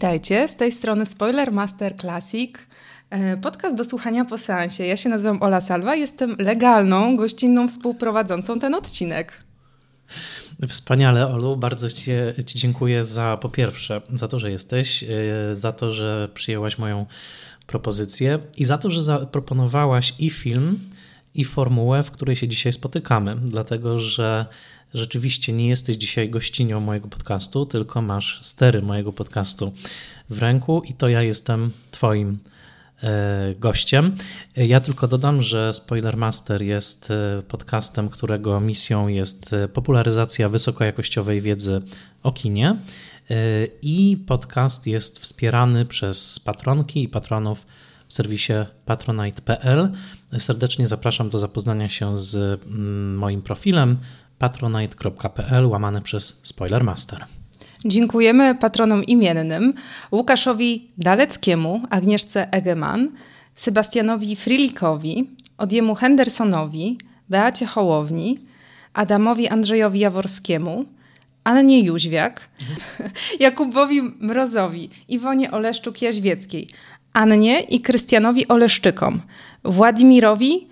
[0.00, 2.58] Witajcie, z tej strony Spoiler Master Classic.
[3.10, 4.86] E, podcast do słuchania po seansie.
[4.86, 9.44] Ja się nazywam Ola Salwa, jestem legalną, gościnną współprowadzącą ten odcinek.
[10.68, 11.56] Wspaniale, Olu.
[11.56, 12.10] Bardzo ci,
[12.46, 15.06] ci dziękuję za po pierwsze, za to, że jesteś, e,
[15.56, 17.06] za to, że przyjęłaś moją
[17.66, 20.78] propozycję i za to, że zaproponowałaś i film,
[21.34, 24.46] i formułę, w której się dzisiaj spotykamy, dlatego że
[24.94, 29.72] rzeczywiście nie jesteś dzisiaj gościnią mojego podcastu, tylko masz stery mojego podcastu
[30.30, 32.38] w ręku i to ja jestem Twoim
[33.02, 34.16] e, gościem.
[34.56, 41.40] Ja tylko dodam, że Spoiler Master jest e, podcastem, którego misją jest e, popularyzacja wysokojakościowej
[41.40, 41.82] wiedzy
[42.22, 42.76] o kinie.
[43.82, 47.66] I podcast jest wspierany przez patronki i patronów
[48.10, 48.52] w serwisie
[48.86, 49.90] patronite.pl.
[50.38, 52.34] Serdecznie zapraszam do zapoznania się z
[52.66, 53.96] mm, moim profilem
[54.40, 57.24] patronite.pl łamane przez Spoilermaster.
[57.84, 59.74] Dziękujemy patronom imiennym
[60.12, 63.08] Łukaszowi Daleckiemu, Agnieszce Egeman,
[63.54, 68.38] Sebastianowi Frilikowi, Odiemu Hendersonowi, Beacie Hołowni,
[68.94, 70.84] Adamowi Andrzejowi Jaworskiemu,
[71.44, 72.48] Annie Jóźwiak,
[73.40, 76.66] Jakubowi Mrozowi, Iwonie Oleszczuk-Jaźwieckiej,
[77.12, 79.20] Annie i Krystianowi Oleszczykom,
[79.64, 80.68] Władimirowi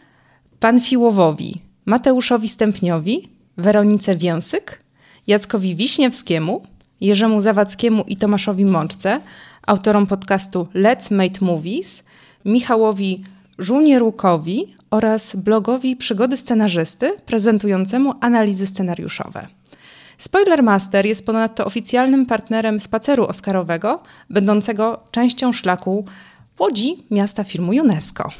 [0.61, 4.83] Panfiłowowi, Mateuszowi Stępniowi, Weronice Więsyk,
[5.27, 6.62] Jackowi Wiśniewskiemu,
[7.01, 9.20] Jerzemu Zawadzkiemu i Tomaszowi Mączce,
[9.67, 12.05] autorom podcastu Let's Make Movies,
[12.45, 13.25] Michałowi
[13.59, 19.47] Żunierukowi oraz blogowi Przygody Scenarzysty prezentującemu analizy scenariuszowe.
[20.19, 26.05] Spoilermaster jest ponadto oficjalnym partnerem spaceru oscarowego, będącego częścią szlaku
[26.59, 28.31] Łodzi, miasta filmu UNESCO.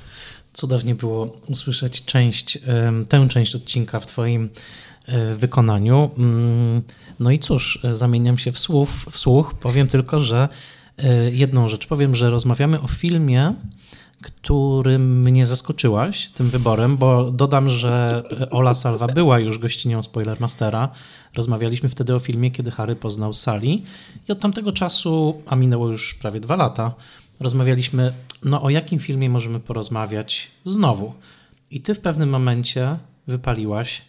[0.53, 2.59] Cudownie było usłyszeć część,
[3.09, 4.49] tę część odcinka w Twoim
[5.37, 6.11] wykonaniu.
[6.19, 6.83] Mm,
[7.21, 9.55] no i cóż, zamieniam się w, słów, w słuch.
[9.55, 10.49] Powiem tylko, że
[10.99, 13.55] e, jedną rzecz powiem, że rozmawiamy o filmie,
[14.23, 20.89] którym mnie zaskoczyłaś tym wyborem, bo dodam, że Ola Salwa była już gościnią Spoilermastera.
[21.35, 23.83] Rozmawialiśmy wtedy o filmie, kiedy Harry poznał Sally
[24.29, 26.95] i od tamtego czasu, a minęło już prawie dwa lata,
[27.41, 28.13] rozmawialiśmy,
[28.45, 31.13] no o jakim filmie możemy porozmawiać znowu.
[31.71, 32.93] I ty w pewnym momencie
[33.27, 34.03] wypaliłaś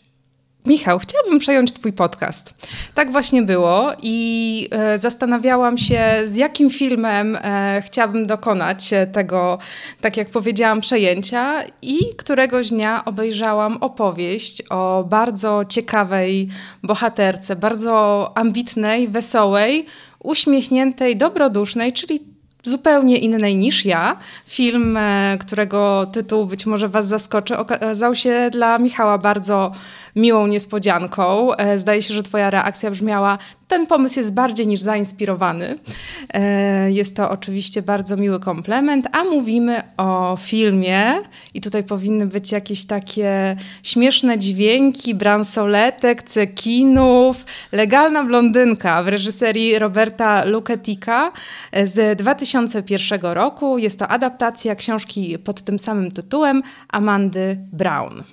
[0.65, 2.53] Michał, chciałabym przejąć Twój podcast.
[2.93, 9.57] Tak właśnie było i e, zastanawiałam się, z jakim filmem e, chciałabym dokonać tego,
[10.01, 11.63] tak jak powiedziałam, przejęcia.
[11.81, 16.49] I któregoś dnia obejrzałam opowieść o bardzo ciekawej
[16.83, 19.85] bohaterce, bardzo ambitnej, wesołej,
[20.23, 22.19] uśmiechniętej, dobrodusznej, czyli
[22.63, 24.17] zupełnie innej niż ja.
[24.45, 29.71] Film, e, którego tytuł być może Was zaskoczy, okazał się dla Michała bardzo
[30.15, 31.53] miłą niespodzianką.
[31.53, 33.37] E, zdaje się, że Twoja reakcja brzmiała:
[33.69, 35.77] Ten pomysł jest bardziej niż zainspirowany.
[36.33, 41.15] E, jest to oczywiście bardzo miły komplement, a mówimy o filmie,
[41.53, 47.45] i tutaj powinny być jakieś takie śmieszne dźwięki, bransoletek, cekinów.
[47.71, 51.31] Legalna blondynka w reżyserii Roberta Luketika
[51.83, 53.77] z 2001 roku.
[53.77, 58.23] Jest to adaptacja książki pod tym samym tytułem Amandy Brown.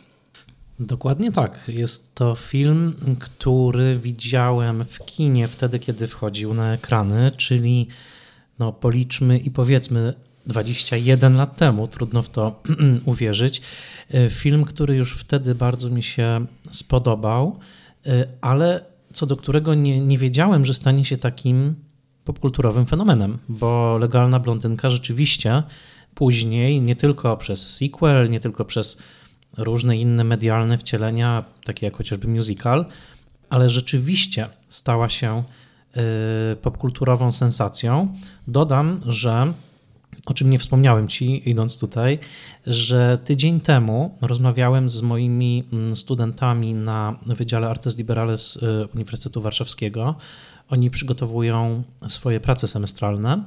[0.81, 1.61] Dokładnie tak.
[1.69, 7.89] Jest to film, który widziałem w kinie wtedy, kiedy wchodził na ekrany, czyli
[8.59, 10.15] no policzmy i powiedzmy
[10.47, 12.63] 21 lat temu, trudno w to
[13.05, 13.63] uwierzyć.
[14.31, 17.59] Film, który już wtedy bardzo mi się spodobał,
[18.41, 21.75] ale co do którego nie, nie wiedziałem, że stanie się takim
[22.25, 25.63] popkulturowym fenomenem, bo legalna blondynka rzeczywiście
[26.15, 29.03] później, nie tylko przez sequel, nie tylko przez
[29.56, 32.87] różne inne medialne wcielenia, takie jak chociażby musical,
[33.50, 35.45] ale rzeczywiście stała się
[36.53, 38.15] y, popkulturową sensacją.
[38.48, 39.53] Dodam, że
[40.27, 42.19] o czym nie wspomniałem ci, idąc tutaj,
[42.66, 50.15] że tydzień temu rozmawiałem z moimi mm, studentami na Wydziale Artes Liberales y, Uniwersytetu Warszawskiego.
[50.71, 53.45] Oni przygotowują swoje prace semestralne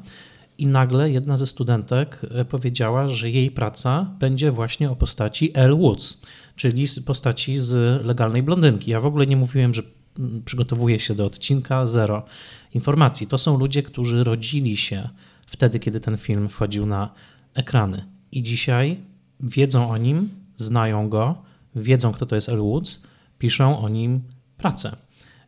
[0.59, 5.75] i nagle jedna ze studentek e, powiedziała, że jej praca będzie właśnie o postaci Elle
[5.75, 6.21] Woods,
[6.55, 8.91] czyli postaci z legalnej blondynki.
[8.91, 9.81] Ja w ogóle nie mówiłem, że
[10.19, 12.25] mm, przygotowuję się do odcinka, zero
[12.73, 13.27] informacji.
[13.27, 15.09] To są ludzie, którzy rodzili się
[15.45, 17.13] wtedy, kiedy ten film wchodził na
[17.53, 18.05] ekrany.
[18.31, 18.97] I dzisiaj
[19.39, 21.41] wiedzą o nim, znają go,
[21.75, 23.01] wiedzą, kto to jest Elle Woods,
[23.37, 24.21] piszą o nim
[24.57, 24.95] pracę.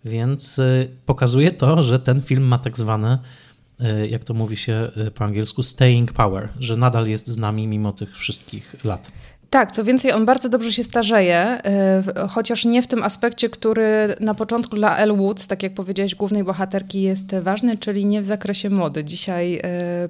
[0.06, 3.20] Więc e, pokazuje to, że ten film ma tak zwane
[4.10, 7.94] jak to mówi się e, po angielsku, staying power, że nadal jest z nami mimo
[7.94, 9.12] tych wszystkich lat.
[9.52, 11.62] Tak, co więcej, on bardzo dobrze się starzeje,
[12.30, 16.44] chociaż nie w tym aspekcie, który na początku dla Elle Woods, tak jak powiedziałeś, głównej
[16.44, 19.04] bohaterki jest ważny, czyli nie w zakresie mody.
[19.04, 19.62] Dzisiaj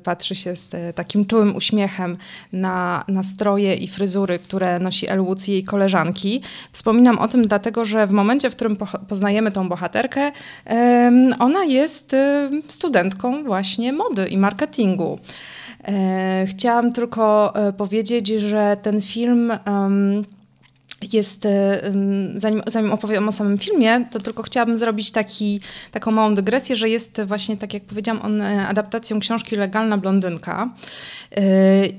[0.04, 2.18] patrzy się z takim czułym uśmiechem
[2.54, 6.42] na, na stroje i fryzury, które nosi Elle Woods i jej koleżanki.
[6.72, 8.78] Wspominam o tym dlatego, że w momencie, w którym
[9.08, 10.32] poznajemy tą bohaterkę,
[11.40, 12.16] ona jest
[12.68, 15.20] studentką właśnie mody i marketingu.
[15.88, 19.52] E, chciałam tylko e, powiedzieć, że ten film
[21.14, 21.82] jest, e,
[22.36, 25.60] zanim, zanim opowiem o samym filmie, to tylko chciałabym zrobić taki,
[25.92, 30.70] taką małą dygresję, że jest właśnie, tak jak powiedziałam, on adaptacją książki Legalna Blondynka.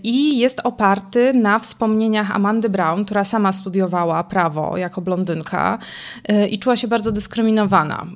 [0.02, 5.78] I jest oparty na wspomnieniach Amandy Brown, która sama studiowała prawo jako blondynka
[6.50, 8.06] i czuła się bardzo dyskryminowana.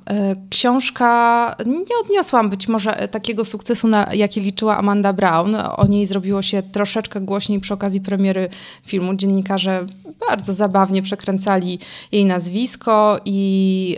[0.50, 5.56] Książka nie odniosła być może takiego sukcesu, na jaki liczyła Amanda Brown.
[5.77, 8.49] O niej zrobiło się troszeczkę głośniej przy okazji premiery
[8.87, 9.15] filmu.
[9.15, 9.87] Dziennikarze
[10.29, 11.78] bardzo zabawnie przekręcali
[12.12, 13.96] jej nazwisko i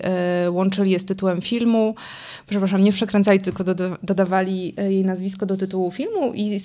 [0.50, 1.94] łączyli je z tytułem filmu.
[2.50, 3.64] Przepraszam, nie przekręcali, tylko
[4.02, 6.60] dodawali jej nazwisko do tytułu filmu i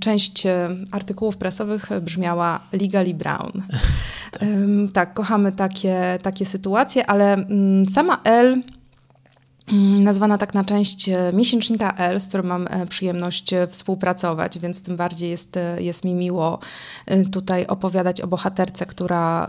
[0.00, 3.52] część e, artykułów prasowych brzmiała Legally Brown.
[4.92, 8.62] tak, kochamy takie, takie sytuacje, ale mm, sama L
[10.02, 14.82] nazwana tak na część e, miesięcznika L, z którym mam e, przyjemność e, współpracować, więc
[14.82, 16.58] tym bardziej jest, jest mi miło
[17.32, 19.46] tutaj opowiadać o bohaterce, która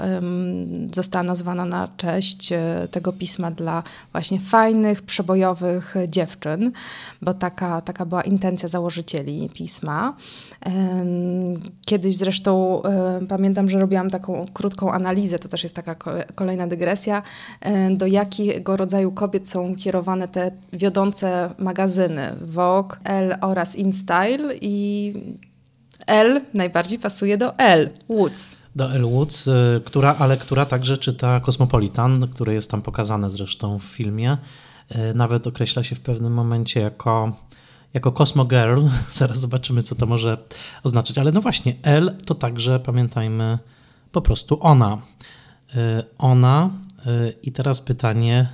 [0.93, 2.53] została nazwana na cześć
[2.91, 6.71] tego pisma dla właśnie fajnych, przebojowych dziewczyn,
[7.21, 10.13] bo taka, taka była intencja założycieli pisma.
[11.85, 12.81] Kiedyś zresztą
[13.29, 15.95] pamiętam, że robiłam taką krótką analizę, to też jest taka
[16.35, 17.21] kolejna dygresja,
[17.91, 25.13] do jakiego rodzaju kobiet są kierowane te wiodące magazyny Vogue, Elle oraz InStyle i
[26.07, 28.55] Elle najbardziej pasuje do Elle Woods.
[28.75, 33.79] Do Elle Woods, y, która, ale która także czyta Cosmopolitan, który jest tam pokazane zresztą
[33.79, 34.37] w filmie.
[34.91, 37.31] Y, nawet określa się w pewnym momencie jako,
[37.93, 38.81] jako Cosmo Girl.
[39.13, 40.37] Zaraz zobaczymy, co to może
[40.83, 41.17] oznaczać.
[41.17, 43.59] Ale no właśnie, Elle to także, pamiętajmy,
[44.11, 44.97] po prostu ona.
[45.75, 46.69] Y, ona.
[47.43, 48.49] I teraz pytanie,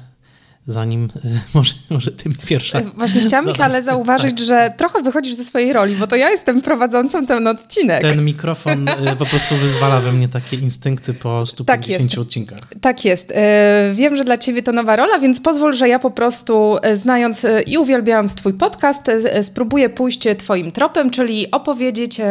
[0.71, 1.07] zanim
[1.53, 2.79] może, może tym pierwsza.
[2.79, 4.47] E, właśnie chciałam, Michale, zauważyć, tak.
[4.47, 8.01] że trochę wychodzisz ze swojej roli, bo to ja jestem prowadzącą ten odcinek.
[8.01, 12.59] Ten mikrofon e, po prostu wyzwala we mnie takie instynkty po 150 tak odcinkach.
[12.81, 13.31] Tak jest.
[13.35, 17.45] E, wiem, że dla ciebie to nowa rola, więc pozwól, że ja po prostu znając
[17.67, 22.21] i uwielbiając twój podcast, spróbuję pójść twoim tropem, czyli opowiedzieć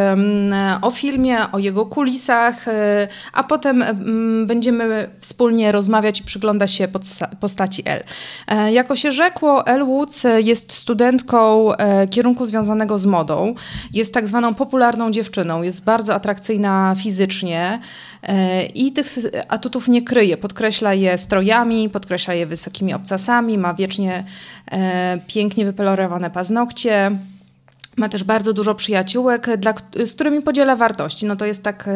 [0.82, 2.66] o filmie, o jego kulisach,
[3.32, 3.84] a potem
[4.46, 6.88] będziemy wspólnie rozmawiać i przyglądać się
[7.40, 8.04] postaci L.
[8.47, 13.55] E, jako się rzekło, Elle Woods jest studentką e, kierunku związanego z modą.
[13.93, 15.62] Jest tak zwaną popularną dziewczyną.
[15.62, 17.81] Jest bardzo atrakcyjna fizycznie
[18.23, 19.15] e, i tych
[19.49, 20.37] atutów nie kryje.
[20.37, 24.25] Podkreśla je strojami, podkreśla je wysokimi obcasami, ma wiecznie
[25.26, 27.11] pięknie wypelorowane paznokcie.
[27.96, 29.75] Ma też bardzo dużo przyjaciółek, dla,
[30.06, 31.26] z którymi podziela wartości.
[31.26, 31.88] No to jest tak,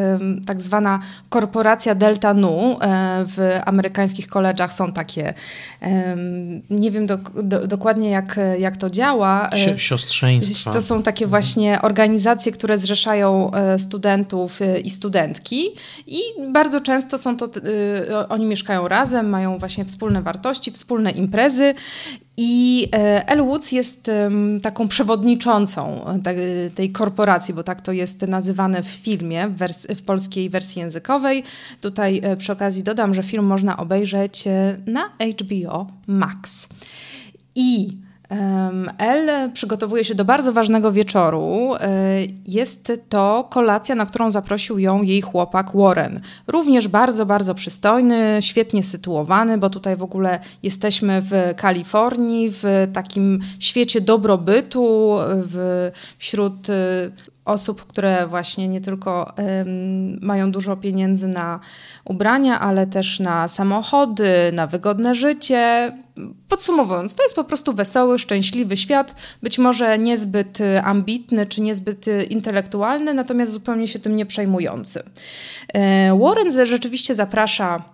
[0.46, 2.78] tak zwana korporacja Delta Nu.
[2.80, 5.34] E, w amerykańskich koledżach są takie,
[6.70, 9.50] nie wiem do, do, dokładnie jak, jak to działa.
[9.52, 10.72] E, siostrzeństwa.
[10.72, 15.66] To są takie właśnie organizacje, które zrzeszają e, studentów i studentki
[16.06, 16.20] i
[16.52, 17.48] bardzo często są to,
[18.28, 21.74] oni mieszkają razem, mają właśnie wspólne wartości, wspólne imprezy
[22.36, 24.10] i e, Elle Woods jest
[24.62, 30.02] taką przewodniczącą e, tej korporacji, bo tak to jest nazywane w filmie, w, wers- w
[30.02, 31.42] polskiej wersji językowej.
[31.80, 34.44] Tutaj e, przy okazji dodam, że film można obejrzeć
[34.86, 35.10] na
[35.40, 36.68] HBO Max.
[37.54, 37.96] I
[38.98, 41.74] El przygotowuje się do bardzo ważnego wieczoru.
[41.74, 41.88] E,
[42.46, 46.20] jest to kolacja, na którą zaprosił ją jej chłopak Warren.
[46.46, 53.40] Również bardzo, bardzo przystojny, świetnie sytuowany, bo tutaj w ogóle jesteśmy w Kalifornii, w takim
[53.58, 56.74] świecie dobrobytu, w, wśród e,
[57.44, 61.60] osób, które właśnie nie tylko um, mają dużo pieniędzy na
[62.04, 65.92] ubrania, ale też na samochody, na wygodne życie.
[66.48, 73.14] Podsumowując, to jest po prostu wesoły, szczęśliwy świat, być może niezbyt ambitny czy niezbyt intelektualny,
[73.14, 75.02] natomiast zupełnie się tym nie przejmujący.
[75.74, 77.93] E, Warren rzeczywiście zaprasza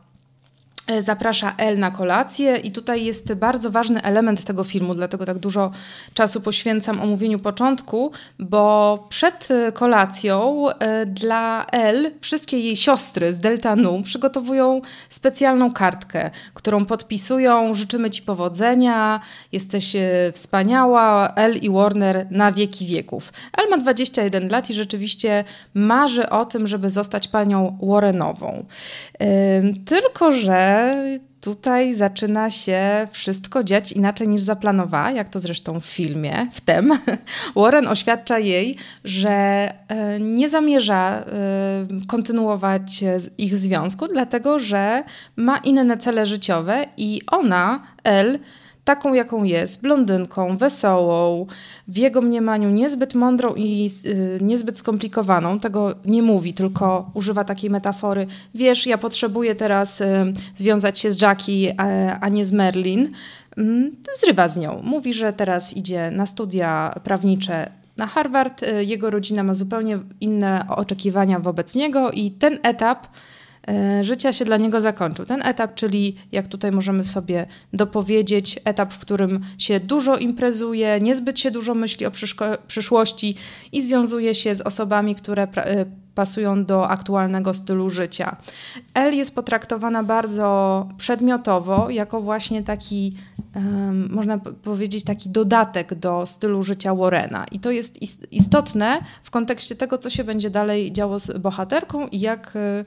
[1.00, 5.70] zaprasza El na kolację i tutaj jest bardzo ważny element tego filmu, dlatego tak dużo
[6.14, 13.38] czasu poświęcam omówieniu początku, bo przed e, kolacją e, dla El wszystkie jej siostry z
[13.38, 19.20] Delta Nu przygotowują specjalną kartkę, którą podpisują życzymy Ci powodzenia,
[19.52, 19.96] jesteś
[20.32, 23.32] wspaniała, El i Warner na wieki wieków.
[23.58, 25.44] El ma 21 lat i rzeczywiście
[25.74, 28.64] marzy o tym, żeby zostać panią Warrenową.
[29.86, 30.79] Tylko, że
[31.40, 36.90] tutaj zaczyna się wszystko dziać inaczej niż zaplanowała, jak to zresztą w filmie, wtem.
[37.56, 39.30] Warren oświadcza jej, że
[39.88, 41.24] e, nie zamierza e,
[42.06, 43.04] kontynuować
[43.38, 45.02] ich związku, dlatego że
[45.36, 48.38] ma inne cele życiowe i ona, Elle,
[48.90, 51.46] taką jaką jest, blondynką, wesołą,
[51.88, 55.60] w jego mniemaniu niezbyt mądrą i y, niezbyt skomplikowaną.
[55.60, 58.26] Tego nie mówi, tylko używa takiej metafory.
[58.54, 61.74] Wiesz, ja potrzebuję teraz y, związać się z Jackie,
[62.20, 63.12] a nie z Merlin.
[63.58, 64.80] Y, zrywa z nią.
[64.82, 68.62] Mówi, że teraz idzie na studia prawnicze na Harvard.
[68.62, 73.06] Y, jego rodzina ma zupełnie inne oczekiwania wobec niego i ten etap
[74.02, 75.26] życia się dla niego zakończył.
[75.26, 81.38] Ten etap, czyli jak tutaj możemy sobie dopowiedzieć, etap, w którym się dużo imprezuje, niezbyt
[81.38, 82.10] się dużo myśli o
[82.66, 83.34] przyszłości
[83.72, 88.36] i związuje się z osobami, które e, pasują do aktualnego stylu życia.
[88.94, 93.14] El jest potraktowana bardzo przedmiotowo, jako właśnie taki,
[94.10, 97.44] można powiedzieć, taki dodatek do stylu życia Warrena.
[97.52, 98.02] I to jest
[98.32, 102.84] istotne w kontekście tego, co się będzie dalej działo z bohaterką i jak e,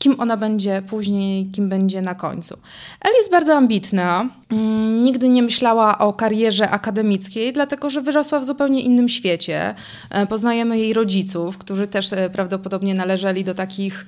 [0.00, 2.56] kim ona będzie później, kim będzie na końcu.
[3.00, 4.28] El jest bardzo ambitna.
[4.50, 9.74] Mm, nigdy nie myślała o karierze akademickiej, dlatego że wyrosła w zupełnie innym świecie.
[10.10, 14.06] E, poznajemy jej rodziców, którzy też e, prawdopodobnie należeli do takich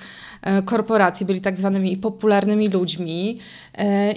[0.64, 3.38] korporacji, byli tak zwanymi popularnymi ludźmi.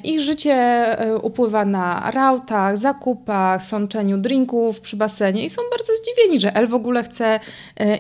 [0.04, 0.86] Ich życie
[1.22, 6.74] upływa na rautach, zakupach, sączeniu drinków przy basenie i są bardzo zdziwieni, że El w
[6.74, 7.40] ogóle chce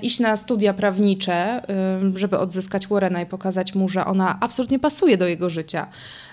[0.01, 1.61] iść na studia prawnicze,
[2.15, 5.87] żeby odzyskać Warrena i pokazać mu, że ona absolutnie pasuje do jego życia.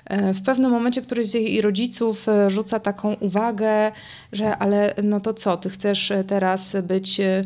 [0.05, 3.93] E, w pewnym momencie któryś z jej rodziców e, rzuca taką uwagę,
[4.33, 7.45] że ale no to co, ty chcesz teraz być e,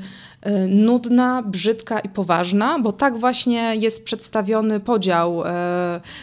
[0.69, 5.43] nudna, brzydka i poważna, bo tak właśnie jest przedstawiony podział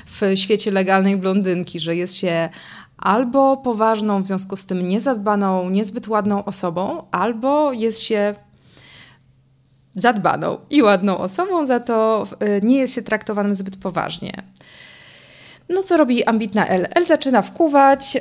[0.05, 2.49] w świecie legalnej blondynki, że jest się
[2.97, 8.35] albo poważną, w związku z tym niezadbaną, niezbyt ładną osobą, albo jest się
[9.95, 12.27] zadbaną i ładną osobą, za to
[12.61, 14.43] nie jest się traktowanym zbyt poważnie.
[15.69, 16.87] No co robi ambitna El?
[16.95, 18.17] El zaczyna wkuwać.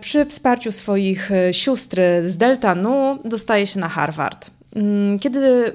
[0.00, 4.50] Przy wsparciu swoich sióstr z Delta Nu dostaje się na Harvard.
[4.74, 5.72] Mm, kiedy,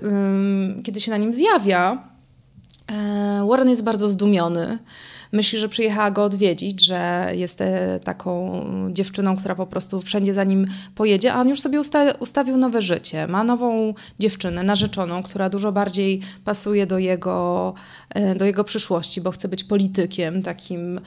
[0.83, 2.03] kiedy się na nim zjawia,
[2.91, 4.77] e, Warren jest bardzo zdumiony
[5.31, 10.43] myśli, że przyjechała go odwiedzić, że jest e, taką dziewczyną, która po prostu wszędzie za
[10.43, 13.27] nim pojedzie, a on już sobie usta ustawił nowe życie.
[13.27, 17.73] Ma nową dziewczynę, narzeczoną, która dużo bardziej pasuje do jego,
[18.09, 21.01] e, do jego przyszłości, bo chce być politykiem takim.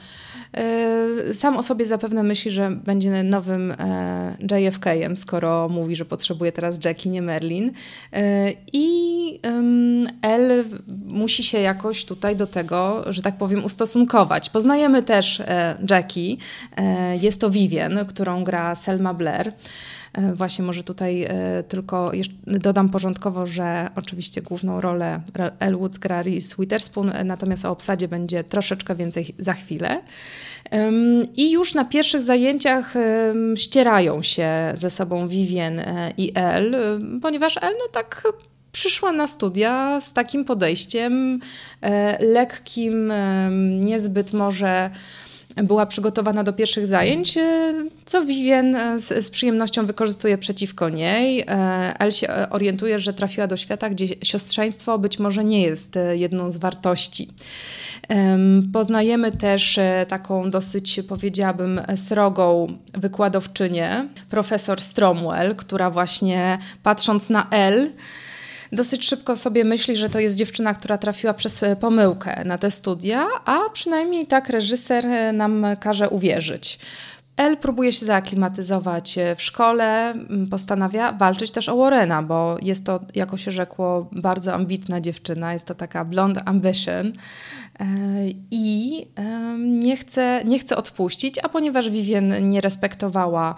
[0.53, 3.73] E, sam o sobie zapewne myśli, że będzie nowym
[4.51, 7.71] JFK-em, skoro mówi, że potrzebuje teraz Jackie, nie Merlin.
[8.73, 9.39] I
[10.21, 10.63] Elle
[11.05, 14.12] musi się jakoś tutaj do tego, że tak powiem, ustosunkować
[14.49, 16.37] Poznajemy też e, Jackie.
[16.77, 19.53] E, jest to Vivian, którą gra Selma Blair.
[20.13, 21.27] E, właśnie może tutaj
[21.67, 22.11] tylko
[22.47, 25.21] dodam porządkowo, że oczywiście główną rolę
[25.59, 30.01] Elwood gra Reese Witherspoon, natomiast o obsadzie będzie troszeczkę więcej za chwilę.
[31.35, 32.93] I już na pierwszych zajęciach
[33.55, 35.81] ścierają się ze sobą Vivian
[36.17, 36.75] i El,
[37.21, 38.23] ponieważ El no tak
[38.73, 41.39] przyszła na studia z takim podejściem
[41.81, 43.49] e, lekkim, e,
[43.79, 44.89] niezbyt może
[45.55, 47.73] była przygotowana do pierwszych zajęć, e,
[48.05, 51.43] co Vivien z, z, przyjemnością wykorzystuje przeciwko niej.
[51.99, 56.57] El się orientuje, że trafiła do świata, gdzie siostrzeństwo być może nie jest jedną z
[56.57, 57.27] wartości.
[58.73, 67.91] Poznajemy też taką dosyć, powiedziałabym, srogą wykładowczynię, profesor Stromwell, która właśnie patrząc na El,
[68.73, 72.71] dosyć szybko sobie myśli, że to jest dziewczyna, która trafiła przez e, pomyłkę na te
[72.71, 76.79] studia, a przynajmniej tak reżyser e, nam każe uwierzyć.
[77.37, 80.13] El próbuje się zaaklimatyzować w szkole,
[80.51, 85.65] postanawia walczyć też o Warrena, bo jest to, jako się rzekło, bardzo ambitna dziewczyna, jest
[85.65, 87.13] to taka blonde ambition
[88.51, 89.07] i
[89.57, 93.55] nie chce, nie chce odpuścić, a ponieważ Vivien nie respektowała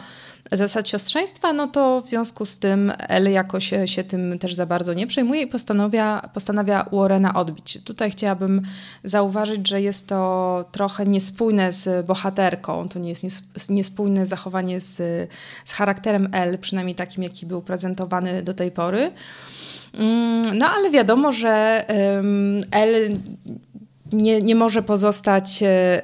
[0.51, 4.65] zasad siostrzeństwa, no to w związku z tym El jakoś się, się tym też za
[4.65, 7.79] bardzo nie przejmuje i postanawia, postanawia Warrena odbić.
[7.83, 8.61] Tutaj chciałabym
[9.03, 14.95] zauważyć, że jest to trochę niespójne z bohaterką, to nie jest niespójne zachowanie z,
[15.65, 19.11] z charakterem El, przynajmniej takim, jaki był prezentowany do tej pory.
[19.93, 21.85] Mm, no ale wiadomo, że
[22.71, 23.17] El
[24.13, 26.01] nie, nie może pozostać, e,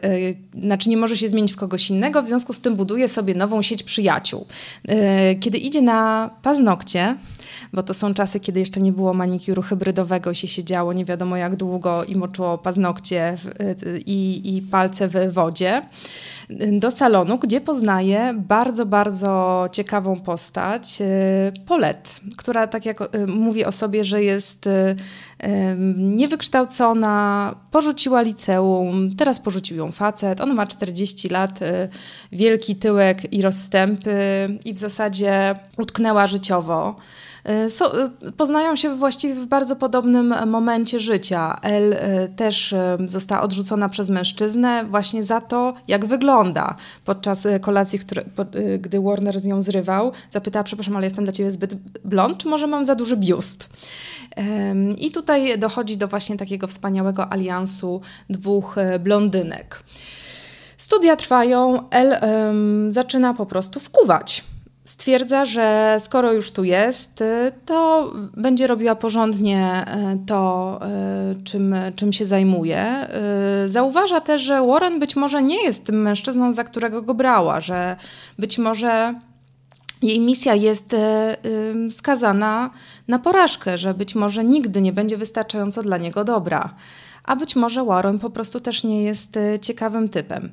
[0.55, 3.61] znaczy nie może się zmienić w kogoś innego, w związku z tym buduje sobie nową
[3.61, 4.45] sieć przyjaciół.
[4.87, 7.15] E, kiedy idzie na paznokcie,
[7.73, 11.55] bo to są czasy, kiedy jeszcze nie było manikuru hybrydowego się siedziało nie wiadomo jak
[11.55, 13.37] długo i moczyło paznokcie
[14.05, 15.81] i, i palce w wodzie,
[16.71, 20.99] do salonu, gdzie poznaje bardzo, bardzo ciekawą postać,
[21.65, 24.69] Polet, która tak jak mówi o sobie, że jest
[25.97, 31.89] niewykształcona, porzuciła liceum, teraz porzucił ją facet, ona ma 40 lat, y,
[32.31, 34.19] wielki tyłek i rozstępy
[34.65, 36.95] i w zasadzie utknęła życiowo.
[37.49, 41.59] Y, so, y, poznają się właściwie w bardzo podobnym momencie życia.
[41.61, 41.95] El
[42.35, 42.75] też
[43.07, 46.75] została odrzucona przez mężczyznę właśnie za to, jak wygląda.
[47.05, 48.23] Podczas kolacji, które,
[48.79, 52.67] gdy Warner z nią zrywał, zapytała, przepraszam, ale jestem dla ciebie zbyt blond, czy może
[52.67, 53.69] mam za duży biust?
[54.97, 59.83] I tutaj dochodzi do właśnie takiego wspaniałego aliansu dwóch e, blondynek.
[60.77, 64.43] Studia trwają, El um, zaczyna po prostu wkuwać.
[64.85, 70.79] Stwierdza, że skoro już tu jest, e, to będzie robiła porządnie e, to,
[71.43, 73.07] czym, czym się zajmuje.
[73.65, 77.95] Zauważa też, że Warren być może nie jest tym mężczyzną, za którego go brała, że
[78.39, 79.15] być może
[80.01, 80.95] jej misja jest
[81.89, 82.69] skazana
[83.07, 86.73] na porażkę, że być może nigdy nie będzie wystarczająco dla niego dobra,
[87.23, 90.49] a być może Warren po prostu też nie jest ciekawym typem.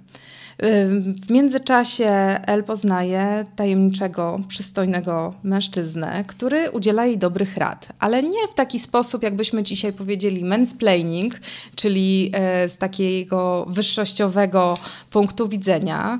[1.26, 2.08] W międzyczasie
[2.46, 9.22] El poznaje tajemniczego, przystojnego mężczyznę, który udziela jej dobrych rad, ale nie w taki sposób,
[9.22, 11.40] jakbyśmy dzisiaj powiedzieli mansplaining,
[11.74, 14.78] czyli e, z takiego wyższościowego
[15.10, 16.18] punktu widzenia,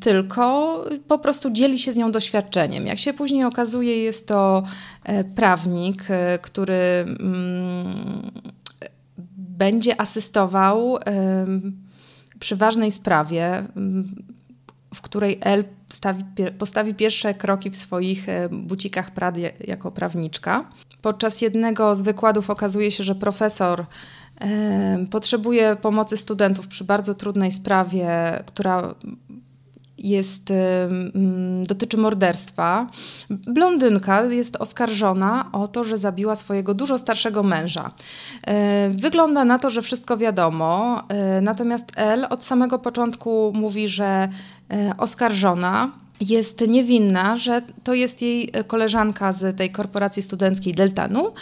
[0.00, 0.76] tylko
[1.08, 2.86] po prostu dzieli się z nią doświadczeniem.
[2.86, 4.62] Jak się później okazuje, jest to
[5.04, 8.30] e, prawnik, e, który mm,
[9.36, 10.98] będzie asystował
[12.42, 13.64] przy ważnej sprawie,
[14.94, 16.24] w której El postawi,
[16.58, 20.70] postawi pierwsze kroki w swoich e, bucikach Prad jako prawniczka.
[21.02, 23.86] Podczas jednego z wykładów okazuje się, że profesor
[24.40, 28.08] e, potrzebuje pomocy studentów przy bardzo trudnej sprawie,
[28.46, 28.94] która
[30.02, 30.52] jest,
[31.62, 32.86] dotyczy morderstwa.
[33.30, 37.90] Blondynka jest oskarżona o to, że zabiła swojego dużo starszego męża.
[38.46, 44.28] E, wygląda na to, że wszystko wiadomo, e, natomiast El od samego początku mówi, że
[44.98, 45.90] oskarżona
[46.22, 51.32] jest niewinna, że to jest jej koleżanka z tej korporacji studenckiej Deltanu,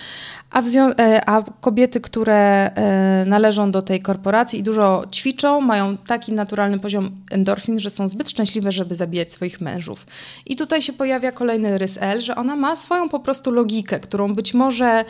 [0.50, 6.32] a, e, a, kobiety, które e, należą do tej korporacji i dużo ćwiczą, mają taki
[6.32, 10.06] naturalny poziom endorfin, że są zbyt szczęśliwe, żeby zabijać swoich mężów.
[10.46, 14.34] I tutaj się pojawia kolejny rys L, że ona ma swoją po prostu logikę, którą
[14.34, 15.04] być może e,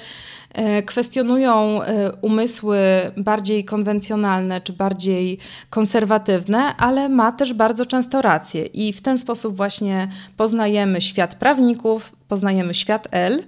[0.87, 1.81] kwestionują
[2.21, 2.79] umysły
[3.17, 5.39] bardziej konwencjonalne czy bardziej
[5.71, 8.67] konserwatywne, ale ma też bardzo często rację.
[8.67, 13.43] I w ten sposób właśnie poznajemy świat prawników, poznajemy świat L.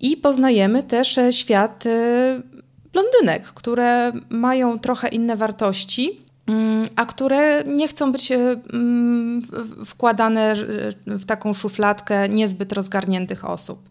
[0.00, 2.40] I poznajemy też e, świat e,
[2.92, 6.27] blondynek, które mają trochę inne wartości
[6.96, 8.36] a które nie chcą być e,
[8.72, 9.42] mm,
[9.86, 10.54] wkładane
[11.06, 13.88] w taką szufladkę niezbyt rozgarniętych osób.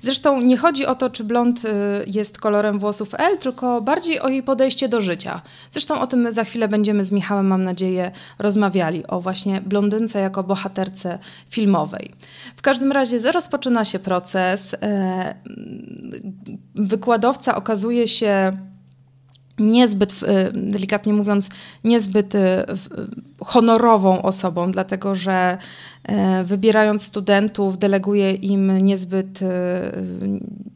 [0.00, 1.68] Zresztą nie chodzi o to, czy blond e,
[2.06, 5.42] jest kolorem włosów L, tylko bardziej o jej podejście do życia.
[5.70, 10.42] Zresztą o tym za chwilę będziemy z Michałem, mam nadzieję, rozmawiali, o właśnie blondynce jako
[10.42, 11.18] bohaterce
[11.50, 12.12] filmowej.
[12.56, 14.74] W każdym razie rozpoczyna się proces.
[14.82, 15.34] E,
[16.74, 18.52] wykładowca okazuje się
[19.58, 20.14] niezbyt,
[20.52, 21.48] delikatnie mówiąc,
[21.84, 22.38] niezbyt y,
[23.40, 25.58] honorową osobą, dlatego że
[26.44, 29.46] wybierając studentów, deleguje im niezbyt, y,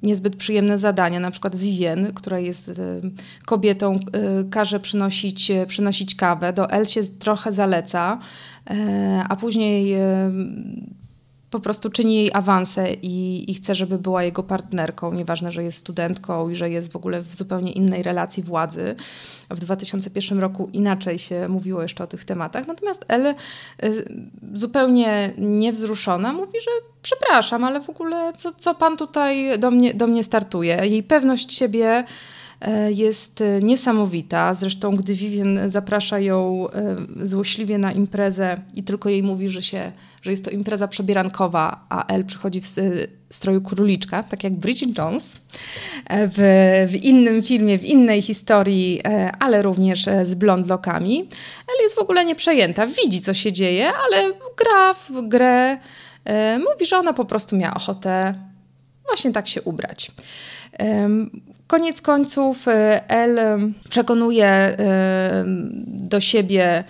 [0.02, 1.20] niezbyt przyjemne zadania.
[1.20, 2.74] Na przykład Vivien, która jest y,
[3.46, 4.00] kobietą,
[4.50, 6.52] każe przynosić, przynosić kawę.
[6.52, 8.18] Do El się trochę zaleca,
[9.28, 9.96] a później
[11.50, 15.12] po prostu czyni jej awanse i, i chce, żeby była jego partnerką.
[15.12, 18.94] Nieważne, że jest studentką i że jest w ogóle w zupełnie innej relacji władzy.
[19.50, 22.66] W 2001 roku inaczej się mówiło jeszcze o tych tematach.
[22.66, 23.34] Natomiast Elle
[24.54, 26.70] zupełnie niewzruszona mówi, że
[27.02, 30.76] przepraszam, ale w ogóle co, co pan tutaj do mnie, do mnie startuje?
[30.86, 32.04] Jej pewność siebie
[32.60, 34.54] E, jest niesamowita.
[34.54, 39.92] Zresztą, gdy Vivien zaprasza ją e, złośliwie na imprezę i tylko jej mówi, że, się,
[40.22, 42.66] że jest to impreza przebierankowa, a Elle przychodzi w
[43.30, 45.32] stroju króliczka, tak jak Bridget Jones,
[46.10, 49.02] w, w innym filmie, w innej historii,
[49.38, 51.18] ale również z blondlokami.
[51.68, 55.78] Elle jest w ogóle nieprzejęta, widzi co się dzieje, ale gra w grę.
[56.58, 58.34] Mówi, że ona po prostu miała ochotę
[59.06, 60.12] właśnie tak się ubrać.
[61.66, 62.66] Koniec końców
[63.08, 63.40] El
[63.88, 64.76] przekonuje
[65.86, 66.84] do siebie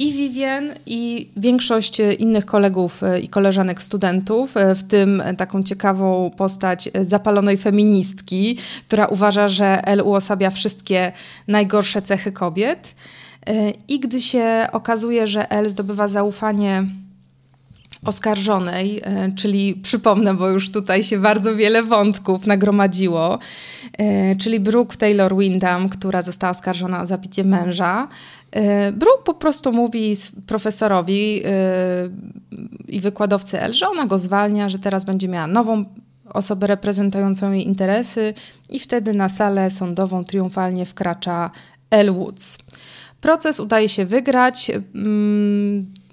[0.00, 7.58] i Vivien, i większość innych kolegów i koleżanek studentów, w tym taką ciekawą postać zapalonej
[7.58, 11.12] feministki, która uważa, że El uosabia wszystkie
[11.48, 12.94] najgorsze cechy kobiet.
[13.88, 16.84] I gdy się okazuje, że El zdobywa zaufanie
[18.04, 23.38] oskarżonej, e, czyli przypomnę, bo już tutaj się bardzo wiele wątków nagromadziło,
[23.98, 28.08] e, czyli Brooke Taylor Windham, która została oskarżona o zabicie męża.
[28.50, 30.14] E, Brooke po prostu mówi
[30.46, 31.42] profesorowi
[32.88, 35.84] i wykładowcy L, że ona go zwalnia, że teraz będzie miała nową
[36.32, 38.34] osobę reprezentującą jej interesy
[38.70, 41.50] i wtedy na salę sądową triumfalnie wkracza
[41.90, 42.58] Elle Woods.
[43.20, 44.70] Proces udaje się wygrać.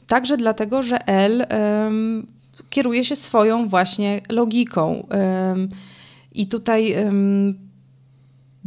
[0.07, 2.27] Także dlatego, że L um,
[2.69, 5.07] kieruje się swoją właśnie logiką.
[5.11, 5.69] Um,
[6.31, 6.95] I tutaj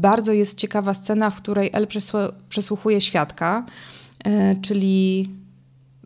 [0.00, 1.86] bardzo jest ciekawa scena, w której L
[2.48, 3.66] przesłuchuje świadka,
[4.24, 5.30] e, czyli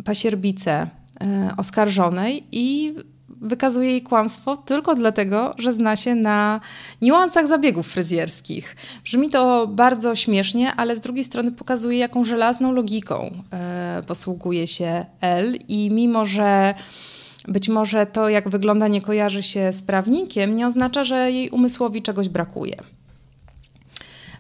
[0.05, 0.73] pasierbicę
[1.20, 2.94] e, oskarżonej i
[3.40, 6.61] wykazuje jej kłamstwo tylko dlatego, że zna się na
[7.03, 8.77] niuansach zabiegów fryzjerskich.
[9.05, 15.07] Brzmi to bardzo śmiesznie, ale z drugiej strony pokazuje, jaką żelazną logiką e, posługuje się
[15.20, 16.75] L i mimo, że
[17.49, 22.03] być może to, jak wygląda, nie kojarzy się z prawnikiem, nie oznacza, że jej umysłowi
[22.03, 22.77] czegoś brakuje.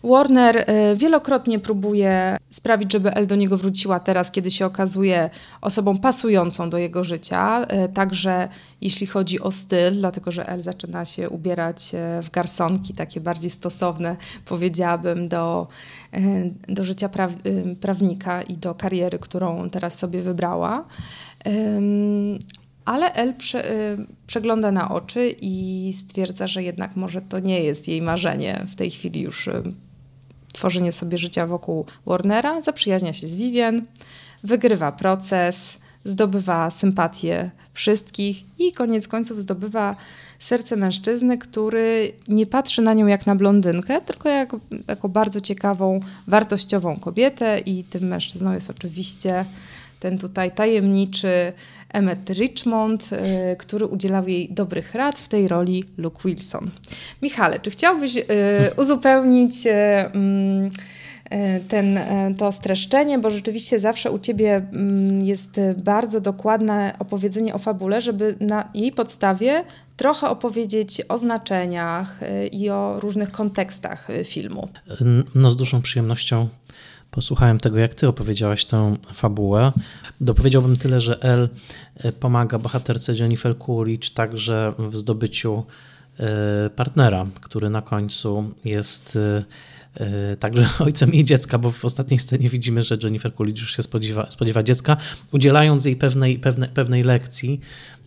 [0.04, 5.98] Warner y, wielokrotnie próbuje sprawić, żeby Elle do niego wróciła teraz, kiedy się okazuje osobą
[5.98, 7.66] pasującą do jego życia.
[7.84, 8.48] Y, także
[8.80, 13.50] jeśli chodzi o styl, dlatego że Elle zaczyna się ubierać y, w garsonki, takie bardziej
[13.50, 15.68] stosowne, powiedziałabym, do,
[16.68, 17.32] do życia praw,
[17.80, 20.84] prawnika i do kariery, którą teraz sobie wybrała.
[22.84, 23.64] Ale El prze,
[24.26, 28.90] przegląda na oczy i stwierdza, że jednak może to nie jest jej marzenie w tej
[28.90, 29.48] chwili już
[30.54, 33.84] tworzenie sobie życia wokół Warnera, zaprzyjaźnia się z Vivien,
[34.44, 39.96] wygrywa proces, zdobywa sympatię wszystkich i koniec końców zdobywa
[40.40, 44.56] serce mężczyzny, który nie patrzy na nią jak na blondynkę, tylko jak,
[44.88, 49.44] jako bardzo ciekawą, wartościową kobietę i tym mężczyzną jest oczywiście
[50.00, 51.52] ten tutaj tajemniczy
[51.94, 56.70] Emmet Richmond, y, który udzielał jej dobrych rad w tej roli Luke Wilson.
[57.22, 58.24] Michale, czy chciałbyś y,
[58.80, 60.70] uzupełnić y, mm,
[61.68, 62.00] ten,
[62.38, 68.36] to streszczenie, bo rzeczywiście zawsze u Ciebie mm, jest bardzo dokładne opowiedzenie o fabule, żeby
[68.40, 69.64] na jej podstawie
[69.96, 72.20] trochę opowiedzieć o znaczeniach
[72.52, 74.68] i o różnych kontekstach filmu.
[75.34, 76.48] No z dużą przyjemnością
[77.14, 79.72] posłuchałem tego, jak ty opowiedziałaś tę fabułę.
[80.20, 81.48] Dopowiedziałbym tyle, że El
[81.96, 85.64] e, pomaga bohaterce Jennifer Coolidge także w zdobyciu
[86.18, 89.44] e, partnera, który na końcu jest e,
[90.40, 94.30] także ojcem jej dziecka, bo w ostatniej scenie widzimy, że Jennifer Coolidge już się spodziewa,
[94.30, 94.96] spodziewa dziecka,
[95.32, 97.60] udzielając jej pewnej, pewnej, pewnej lekcji,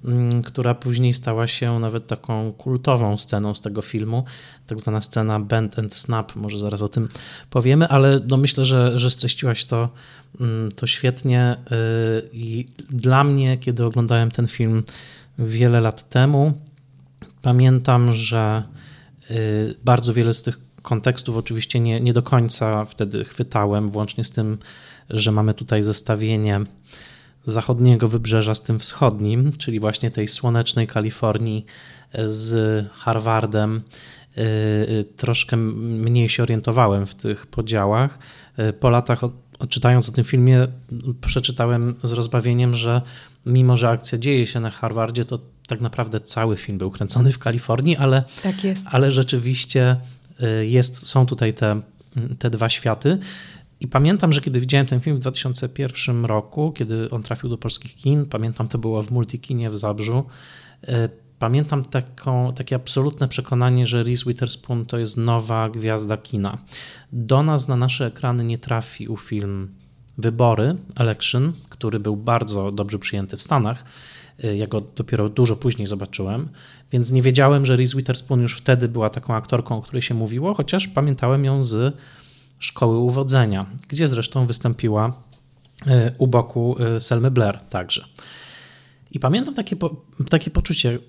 [0.05, 4.25] Mm, która później stała się nawet taką kultową sceną z tego filmu,
[4.67, 7.09] tak zwana scena Bend and Snap, może zaraz o tym
[7.49, 9.89] powiemy, ale no myślę, że, że streściłaś to,
[10.39, 11.57] mm, to świetnie.
[11.71, 14.83] Y, i dla mnie, kiedy oglądałem ten film
[15.39, 16.53] wiele lat temu,
[17.41, 18.63] pamiętam, że
[19.31, 24.31] y, bardzo wiele z tych kontekstów oczywiście nie, nie do końca wtedy chwytałem, włącznie z
[24.31, 24.57] tym,
[25.09, 26.61] że mamy tutaj zestawienie
[27.45, 31.65] zachodniego wybrzeża z tym wschodnim, czyli właśnie tej słonecznej Kalifornii
[32.25, 33.81] z Harvardem.
[34.37, 38.19] Y, y, troszkę mniej się orientowałem w tych podziałach.
[38.59, 39.21] Y, po latach,
[39.69, 40.67] czytając o tym filmie,
[41.21, 43.01] przeczytałem z rozbawieniem, że
[43.45, 47.39] mimo, że akcja dzieje się na Harvardzie, to tak naprawdę cały film był kręcony w
[47.39, 49.95] Kalifornii, ale, tak ale rzeczywiście
[50.61, 51.81] jest, są tutaj te,
[52.39, 53.17] te dwa światy.
[53.79, 57.95] I pamiętam, że kiedy widziałem ten film w 2001 roku, kiedy on trafił do polskich
[57.95, 60.23] kin, pamiętam to było w Multikinie w Zabrzu,
[60.83, 66.57] e, pamiętam taką, takie absolutne przekonanie, że Reese Witherspoon to jest nowa gwiazda kina.
[67.11, 69.69] Do nas na nasze ekrany nie trafił film
[70.17, 73.85] Wybory, Election, który był bardzo dobrze przyjęty w Stanach.
[74.43, 76.49] E, ja go dopiero dużo później zobaczyłem,
[76.91, 80.53] więc nie wiedziałem, że Reese Witherspoon już wtedy była taką aktorką, o której się mówiło,
[80.53, 81.95] chociaż pamiętałem ją z
[82.59, 85.23] Szkoły Uwodzenia, gdzie zresztą wystąpiła
[85.87, 88.05] e, u boku e, Selmy Blair także.
[89.11, 89.75] I pamiętam takie,
[90.29, 90.99] takie poczucie,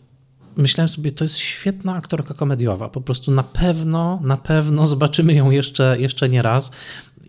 [0.57, 5.51] myślałem sobie, to jest świetna aktorka komediowa, po prostu na pewno, na pewno zobaczymy ją
[5.51, 6.71] jeszcze, jeszcze nie raz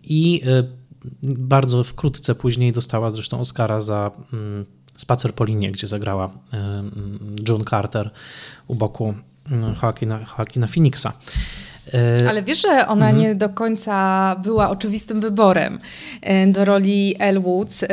[0.02, 0.64] i e,
[1.22, 4.66] bardzo wkrótce później dostała zresztą Oscara za mm,
[5.00, 6.30] Spacer po linie, gdzie zagrała
[7.48, 8.10] June Carter
[8.66, 9.14] u boku
[9.82, 11.12] Joaquina, Joaquina Phoenixa.
[11.94, 13.16] E, Ale wiesz, że ona mhm.
[13.16, 15.78] nie do końca była oczywistym wyborem
[16.22, 17.88] e, do roli Elle Woods, e,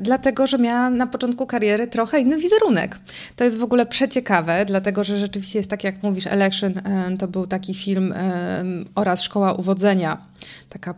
[0.00, 2.98] dlatego że miała na początku kariery trochę inny wizerunek.
[3.36, 6.72] To jest w ogóle przeciekawe, dlatego że rzeczywiście jest tak, jak mówisz, Election
[7.18, 8.14] to był taki film
[8.94, 10.18] oraz Szkoła Uwodzenia,
[10.68, 10.94] taka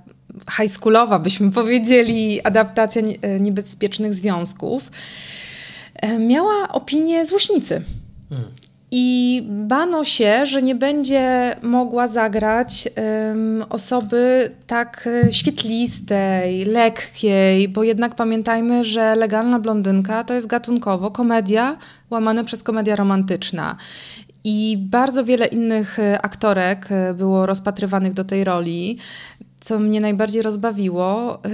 [0.56, 3.02] high schoolowa, byśmy powiedzieli, adaptacja
[3.40, 4.90] niebezpiecznych związków.
[6.18, 7.82] Miała opinię złośnicy.
[8.28, 8.50] Hmm.
[8.94, 12.88] I bano się, że nie będzie mogła zagrać
[13.28, 21.10] um, osoby tak e, świetlistej, lekkiej, bo jednak pamiętajmy, że legalna blondynka to jest gatunkowo
[21.10, 21.76] komedia
[22.10, 23.76] łamana przez komedia romantyczna.
[24.44, 28.98] I bardzo wiele innych e, aktorek e, było rozpatrywanych do tej roli
[29.62, 31.48] co mnie najbardziej rozbawiło, e,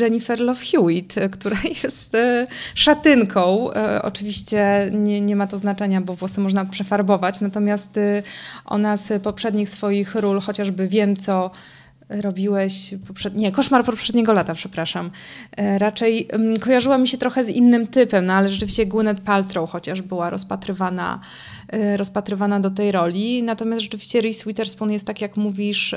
[0.00, 3.70] Jennifer Love Hewitt, e, która jest e, szatynką.
[4.02, 8.00] Oczywiście nie, nie ma to znaczenia, bo włosy można przefarbować, natomiast
[8.64, 11.50] ona z poprzednich swoich ról, chociażby wiem co
[12.08, 13.36] robiłeś, poprzed...
[13.36, 15.10] nie, koszmar poprzedniego lata, przepraszam.
[15.56, 20.02] Raczej um, kojarzyła mi się trochę z innym typem, no ale rzeczywiście Gwyneth Paltrow chociaż
[20.02, 21.20] była rozpatrywana
[21.74, 23.42] Y, rozpatrywana do tej roli.
[23.42, 25.94] Natomiast rzeczywiście Reese Witherspoon jest tak, jak mówisz,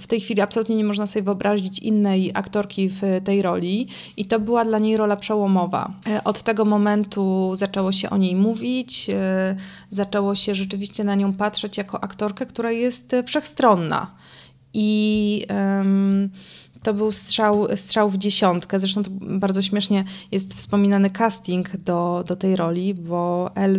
[0.00, 4.40] w tej chwili absolutnie nie można sobie wyobrazić innej aktorki w tej roli i to
[4.40, 5.92] była dla niej rola przełomowa.
[6.18, 9.10] Y, od tego momentu zaczęło się o niej mówić,
[9.90, 14.10] zaczęło się rzeczywiście na nią patrzeć jako aktorkę, która jest wszechstronna.
[14.74, 16.30] I um,
[16.82, 18.80] to był strzał, strzał w dziesiątkę.
[18.80, 23.78] Zresztą to bardzo śmiesznie jest wspominany casting do, do tej roli, bo El.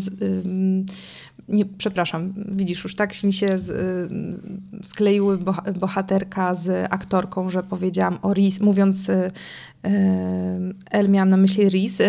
[1.49, 5.37] Nie, przepraszam, widzisz, już tak mi się z, y, skleiły
[5.79, 9.31] bohaterka z aktorką, że powiedziałam o Reese, mówiąc y,
[10.91, 12.01] El miałam na myśli Reese.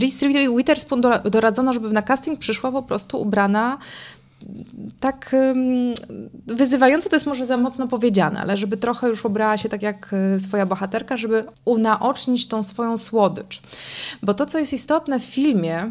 [0.00, 0.24] Reese
[0.56, 3.78] Witherspoon doradzono, żeby na casting przyszła po prostu ubrana
[5.00, 5.36] tak
[6.46, 10.10] wyzywające to jest może za mocno powiedziane, ale żeby trochę już ubrała się tak jak
[10.36, 13.62] e, swoja bohaterka, żeby unaocznić tą swoją słodycz.
[14.22, 15.90] Bo to, co jest istotne w filmie,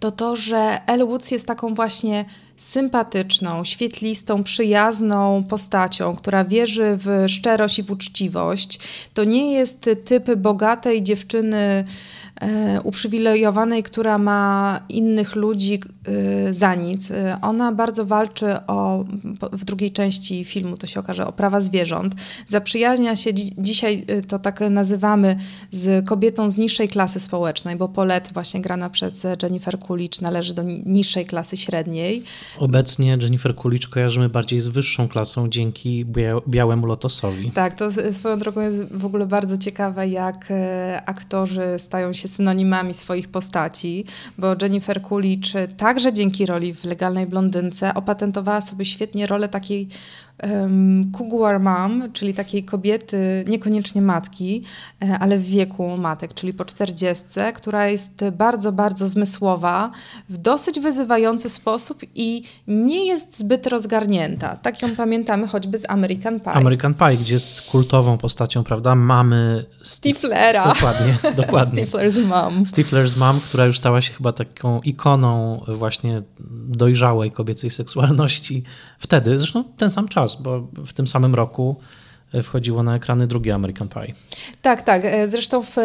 [0.00, 2.24] to to, że Elle Woods jest taką właśnie
[2.56, 8.78] sympatyczną, świetlistą, przyjazną postacią, która wierzy w szczerość i w uczciwość.
[9.14, 11.84] To nie jest typ bogatej dziewczyny,
[12.42, 15.80] E, uprzywilejowanej, która ma innych ludzi
[16.50, 17.10] za nic.
[17.10, 19.04] E, ona bardzo walczy o,
[19.52, 22.14] w drugiej części filmu to się okaże, o prawa zwierząt.
[22.46, 25.36] Zaprzyjaźnia się, dzisiaj to tak nazywamy,
[25.70, 30.62] z kobietą z niższej klasy społecznej, bo Paulette właśnie grana przez Jennifer Coolidge należy do
[30.86, 32.22] niższej klasy średniej.
[32.58, 36.06] Obecnie Jennifer Coolidge kojarzymy bardziej z wyższą klasą dzięki
[36.48, 37.50] Białemu Lotosowi.
[37.50, 40.52] Tak, to swoją drogą jest w ogóle bardzo ciekawe, jak
[41.06, 44.04] aktorzy stają się synonimami swoich postaci,
[44.38, 45.52] bo Jennifer Coolidge
[45.92, 49.88] także dzięki roli w Legalnej Blondynce opatentowała sobie świetnie rolę takiej
[51.12, 54.62] cougar mom, czyli takiej kobiety, niekoniecznie matki,
[55.02, 59.90] e, ale w wieku matek, czyli po czterdziestce, która jest bardzo, bardzo zmysłowa,
[60.28, 64.56] w dosyć wyzywający sposób i nie jest zbyt rozgarnięta.
[64.56, 66.52] Tak ją pamiętamy choćby z American Pie.
[66.52, 70.68] American Pie, gdzie jest kultową postacią, prawda, mamy Stiflera.
[70.74, 71.86] Dokładnie, dokładnie.
[71.86, 72.64] Stifler's mom.
[72.64, 76.22] Stifler's mom, która już stała się chyba taką ikoną właśnie
[76.68, 78.62] dojrzałej kobiecej seksualności
[79.02, 81.76] wtedy, zresztą ten sam czas, bo w tym samym roku
[82.42, 84.14] wchodziło na ekrany drugie American Pie.
[84.62, 85.04] Tak, tak.
[85.04, 85.76] E, zresztą w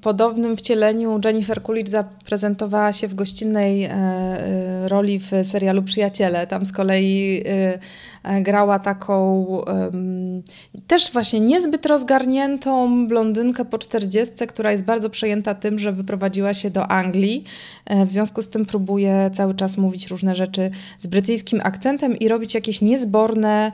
[0.00, 6.46] podobnym wcieleniu Jennifer Coolidge zaprezentowała się w gościnnej e, e, roli w serialu Przyjaciele.
[6.46, 7.44] Tam z kolei
[8.42, 9.46] grała taką
[10.86, 16.70] też właśnie niezbyt rozgarniętą blondynkę po czterdziestce, która jest bardzo przejęta tym, że wyprowadziła się
[16.70, 17.44] do Anglii.
[18.06, 22.54] W związku z tym próbuje cały czas mówić różne rzeczy z brytyjskim akcentem i robić
[22.54, 23.72] jakieś niezborne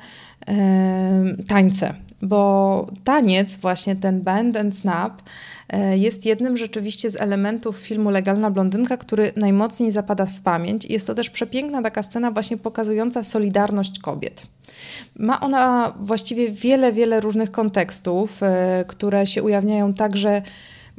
[1.49, 1.95] tańce.
[2.23, 5.23] bo taniec, właśnie ten band and snap,
[5.69, 10.85] e, jest jednym rzeczywiście z elementów filmu Legalna Blondynka, który najmocniej zapada w pamięć.
[10.85, 14.47] Jest to też przepiękna taka scena właśnie pokazująca solidarność kobiet.
[15.19, 20.43] Ma ona właściwie wiele, wiele różnych kontekstów, e, które się ujawniają także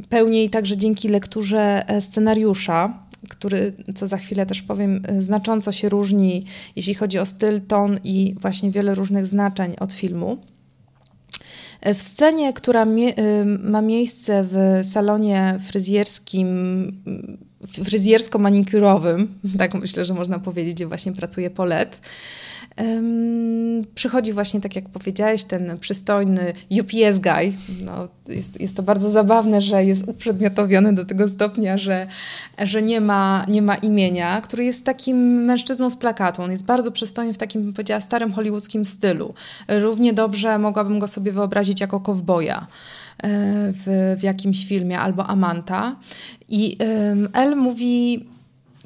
[0.09, 6.45] pełniej także dzięki lekturze e, scenariusza który, co za chwilę też powiem, znacząco się różni,
[6.75, 10.37] jeśli chodzi o styl, ton i właśnie wiele różnych znaczeń od filmu.
[11.85, 13.13] W scenie, która mie
[13.59, 16.47] ma miejsce w salonie fryzjerskim,
[17.67, 22.01] fryzjersko-manikurowym, tak myślę, że można powiedzieć, gdzie właśnie pracuje Polet,
[23.95, 27.53] przychodzi właśnie, tak jak powiedziałeś, ten przystojny UPS guy.
[27.85, 32.07] No, jest, jest to bardzo zabawne, że jest uprzedmiotowiony do tego stopnia, że,
[32.63, 36.41] że nie, ma, nie ma imienia, który jest takim mężczyzną z plakatu.
[36.41, 39.33] On jest bardzo przystojny w takim, bym powiedziała, starym hollywoodzkim stylu.
[39.67, 43.27] Równie dobrze mogłabym go sobie wyobrazić jako kowboja e,
[43.73, 45.95] w, w jakimś filmie albo Amanta.
[46.49, 48.25] I um, El mówi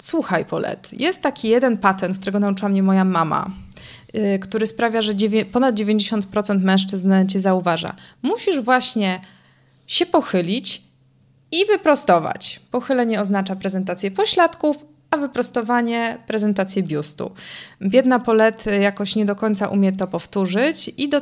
[0.01, 3.51] Słuchaj, Polet, jest taki jeden patent, którego nauczyła mnie moja mama.
[4.15, 5.11] Y, który sprawia, że
[5.51, 7.95] ponad 90% mężczyzn cię zauważa.
[8.21, 9.21] Musisz właśnie
[9.87, 10.81] się pochylić
[11.51, 12.59] i wyprostować.
[12.71, 14.77] Pochylenie oznacza prezentację pośladków,
[15.11, 17.31] a wyprostowanie prezentację biustu.
[17.81, 21.21] Biedna Polet jakoś nie do końca umie to powtórzyć i do,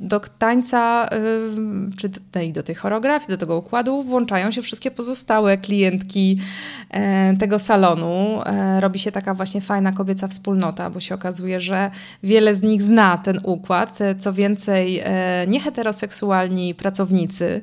[0.00, 2.20] do tańca, yy, czy do,
[2.52, 6.40] do tej choreografii, do tego układu włączają się wszystkie pozostałe klientki
[6.90, 8.40] e, tego salonu.
[8.46, 11.90] E, robi się taka właśnie fajna kobieca wspólnota, bo się okazuje, że
[12.22, 13.98] wiele z nich zna ten układ.
[14.18, 17.60] Co więcej, e, nieheteroseksualni pracownicy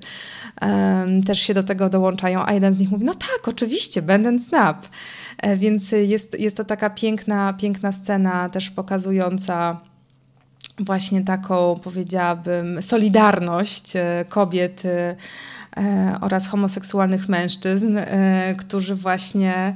[1.25, 4.85] też się do tego dołączają, a jeden z nich mówi, no tak, oczywiście, będę snap.
[5.41, 9.79] E, więc jest, jest to taka piękna, piękna scena też pokazująca
[10.79, 15.15] właśnie taką, powiedziałabym, solidarność e, kobiet e,
[16.21, 17.99] oraz homoseksualnych mężczyzn,
[18.57, 19.75] którzy właśnie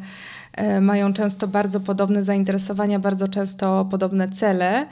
[0.81, 4.87] mają często bardzo podobne zainteresowania, bardzo często podobne cele.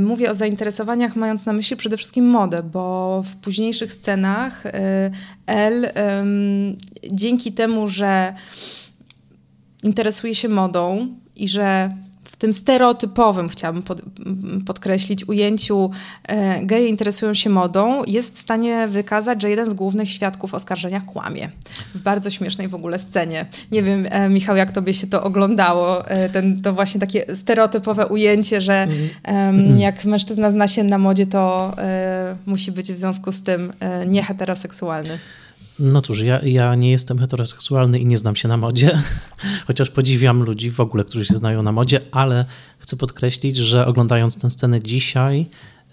[0.00, 4.64] Mówię o zainteresowaniach, mając na myśli przede wszystkim modę, bo w późniejszych scenach
[5.46, 5.88] El
[7.12, 8.34] dzięki temu, że
[9.82, 11.90] interesuje się modą i że
[12.30, 14.02] w tym stereotypowym, chciałabym pod,
[14.66, 15.90] podkreślić, ujęciu
[16.28, 21.00] e, geje interesują się modą, jest w stanie wykazać, że jeden z głównych świadków oskarżenia
[21.00, 21.50] kłamie.
[21.94, 23.46] W bardzo śmiesznej w ogóle scenie.
[23.72, 28.06] Nie wiem, e, Michał, jak tobie się to oglądało, e, ten, to właśnie takie stereotypowe
[28.06, 28.86] ujęcie, że
[29.24, 33.72] e, jak mężczyzna zna się na modzie, to e, musi być w związku z tym
[33.80, 35.18] e, nieheteroseksualny.
[35.80, 38.98] No cóż, ja, ja nie jestem heteroseksualny i nie znam się na modzie,
[39.66, 42.44] chociaż podziwiam ludzi w ogóle, którzy się znają na modzie, ale
[42.78, 45.46] chcę podkreślić, że oglądając tę scenę dzisiaj,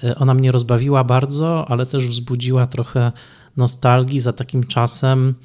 [0.04, 3.12] e, ona mnie rozbawiła bardzo, ale też wzbudziła trochę
[3.58, 5.36] nostalgii za takim czasem,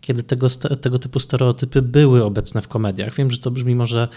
[0.00, 0.46] kiedy tego,
[0.80, 3.14] tego typu stereotypy były obecne w komediach.
[3.14, 4.08] Wiem, że to brzmi może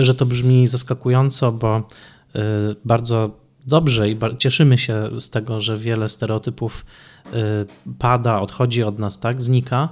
[0.00, 2.40] że to brzmi zaskakująco, bo e,
[2.84, 3.30] bardzo
[3.66, 7.11] dobrze i cieszymy się z tego, że wiele stereotypów Y,
[7.98, 9.88] pada, odchodzi od nas, tak, znika,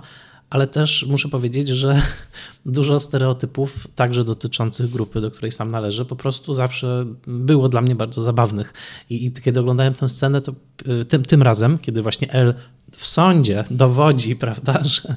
[0.50, 2.02] ale też muszę powiedzieć, że
[2.66, 7.94] dużo stereotypów, także dotyczących grupy, do której sam należę, po prostu zawsze było dla mnie
[7.94, 8.72] bardzo zabawnych.
[9.10, 10.52] I, i kiedy oglądałem tę scenę, to
[11.00, 12.54] y, tym, tym razem, kiedy właśnie El
[12.96, 15.16] w sądzie dowodzi, prawda, że,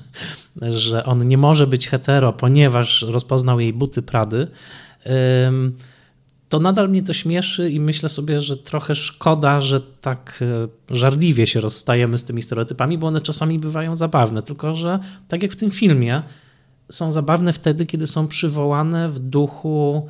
[0.72, 4.48] że on nie może być hetero, ponieważ rozpoznał jej buty Prady,
[6.54, 11.48] to nadal mnie to śmieszy i myślę sobie, że trochę szkoda, że tak e, żarliwie
[11.48, 15.56] się rozstajemy z tymi stereotypami, bo one czasami bywają zabawne, tylko że tak jak w
[15.56, 16.24] tym filmie,
[16.92, 20.08] są zabawne wtedy, kiedy są przywołane w duchu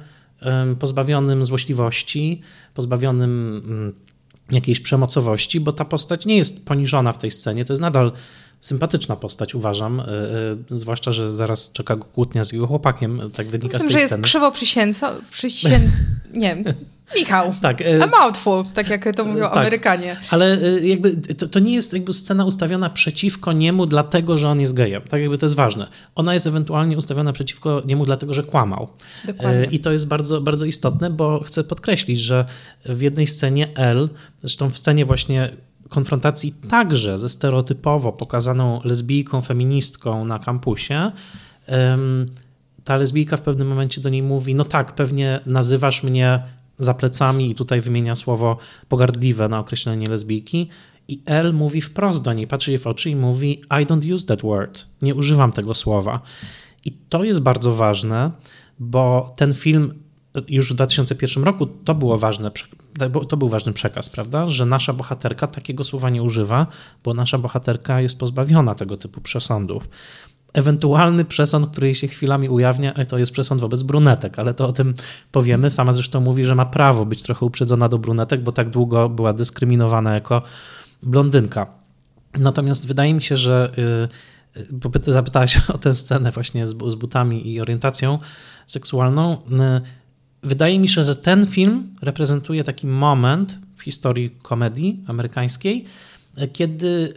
[0.79, 2.41] pozbawionym złośliwości,
[2.73, 3.93] pozbawionym mm,
[4.51, 8.11] jakiejś przemocowości, bo ta postać nie jest poniżona w tej scenie, to jest nadal
[8.63, 9.99] sympatyczna postać, uważam.
[9.99, 10.07] E, e,
[10.71, 13.31] zwłaszcza, że zaraz czeka go kłótnia z jego chłopakiem.
[13.35, 15.79] Tak wynika z, tym, z tej że jest krzywo przysięco, przysię...
[16.33, 16.63] nie
[17.15, 20.17] Michał, tak, e, a mouthful, tak jak to mówią tak, Amerykanie.
[20.29, 24.73] Ale jakby to, to, nie jest jakby scena ustawiona przeciwko niemu dlatego, że on jest
[24.73, 25.01] gejem.
[25.01, 25.87] Tak jakby to jest ważne.
[26.15, 28.89] Ona jest ewentualnie ustawiona przeciwko niemu dlatego, że kłamał.
[29.25, 29.67] Dokładnie.
[29.71, 32.45] I to jest bardzo, bardzo istotne, bo chcę podkreślić, że
[32.85, 34.09] w jednej scenie L,
[34.41, 35.53] zresztą w scenie właśnie
[35.93, 41.11] konfrontacji także ze stereotypowo pokazaną lesbijką, feministką na kampusie,
[42.83, 46.43] ta lesbijka w pewnym momencie do niej mówi: No tak, pewnie nazywasz mnie
[46.79, 48.57] za plecami, i tutaj wymienia słowo
[48.89, 50.69] pogardliwe na określenie lesbijki.
[51.07, 54.25] I L mówi wprost do niej, patrzy jej w oczy i mówi: I don't use
[54.25, 54.85] that word.
[55.01, 56.21] Nie używam tego słowa.
[56.85, 58.31] I to jest bardzo ważne,
[58.79, 60.02] bo ten film
[60.47, 62.51] już w 2001 roku to było ważne,
[63.29, 64.47] to był ważny przekaz, prawda?
[64.47, 66.67] Że nasza bohaterka takiego słowa nie używa,
[67.03, 69.87] bo nasza bohaterka jest pozbawiona tego typu przesądów.
[70.53, 74.93] Ewentualny przesąd, który się chwilami ujawnia, to jest przesąd wobec brunetek, ale to o tym
[75.31, 75.69] powiemy.
[75.69, 79.33] Sama zresztą mówi, że ma prawo być trochę uprzedzona do brunetek, bo tak długo była
[79.33, 80.41] dyskryminowana jako
[81.03, 81.67] blondynka.
[82.37, 83.71] Natomiast wydaje mi się, że
[84.55, 88.19] y, y, bo zapytałaś o tę scenę właśnie z butami i orientacją
[88.65, 89.37] seksualną.
[90.43, 95.85] Wydaje mi się, że ten film reprezentuje taki moment w historii komedii amerykańskiej,
[96.53, 97.13] kiedy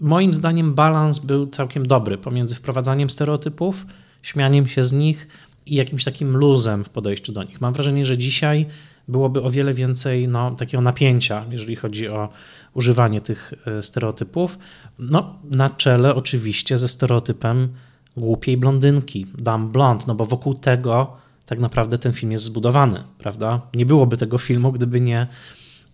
[0.00, 3.86] moim zdaniem balans był całkiem dobry pomiędzy wprowadzaniem stereotypów,
[4.22, 5.28] śmianiem się z nich
[5.66, 7.60] i jakimś takim luzem w podejściu do nich.
[7.60, 8.66] Mam wrażenie, że dzisiaj
[9.08, 12.28] byłoby o wiele więcej no, takiego napięcia, jeżeli chodzi o
[12.74, 14.58] używanie tych e, stereotypów.
[14.98, 17.68] No, na czele oczywiście ze stereotypem
[18.16, 21.16] głupiej blondynki, dumb blond, no bo wokół tego
[21.50, 23.60] tak naprawdę ten film jest zbudowany, prawda?
[23.74, 25.26] Nie byłoby tego filmu, gdyby nie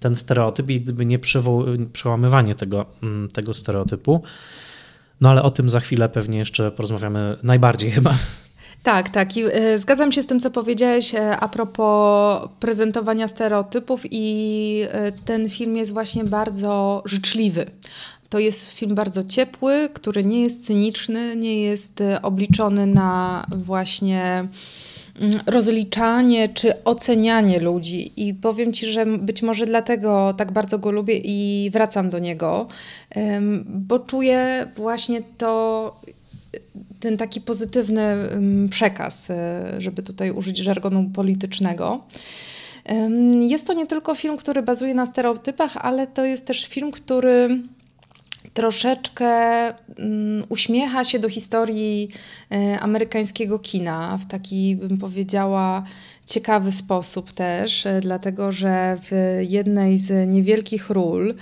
[0.01, 1.19] ten stereotyp i gdyby nie
[1.93, 4.23] przełamywanie tego, mm, tego stereotypu.
[5.21, 8.15] No ale o tym za chwilę pewnie jeszcze porozmawiamy najbardziej chyba.
[8.83, 9.37] Tak, tak.
[9.37, 15.13] I y, zgadzam się z tym, co powiedziałeś y, a propos prezentowania stereotypów, i y,
[15.25, 17.67] ten film jest właśnie bardzo życzliwy.
[18.29, 24.49] To jest film bardzo ciepły, który nie jest cyniczny, nie jest obliczony na właśnie
[25.47, 28.13] rozliczanie czy ocenianie ludzi.
[28.17, 32.67] I powiem Ci, że być może dlatego tak bardzo go lubię i wracam do niego,
[33.65, 36.01] bo czuję właśnie to
[37.01, 38.17] ten taki pozytywny
[38.71, 42.05] przekaz, e, żeby tutaj użyć żargonu politycznego.
[43.41, 47.63] Jest to nie tylko film, który bazuje na stereotypach, ale to jest też film, który
[48.57, 49.31] troszeczkę
[49.69, 52.09] um, uśmiecha się do historii
[52.53, 55.83] e, amerykańskiego kina w taki, bym powiedziała,
[56.27, 61.35] ciekawy sposób też, e, dlatego że w jednej z niewielkich ról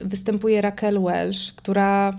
[0.00, 2.18] występuje Raquel Welch, która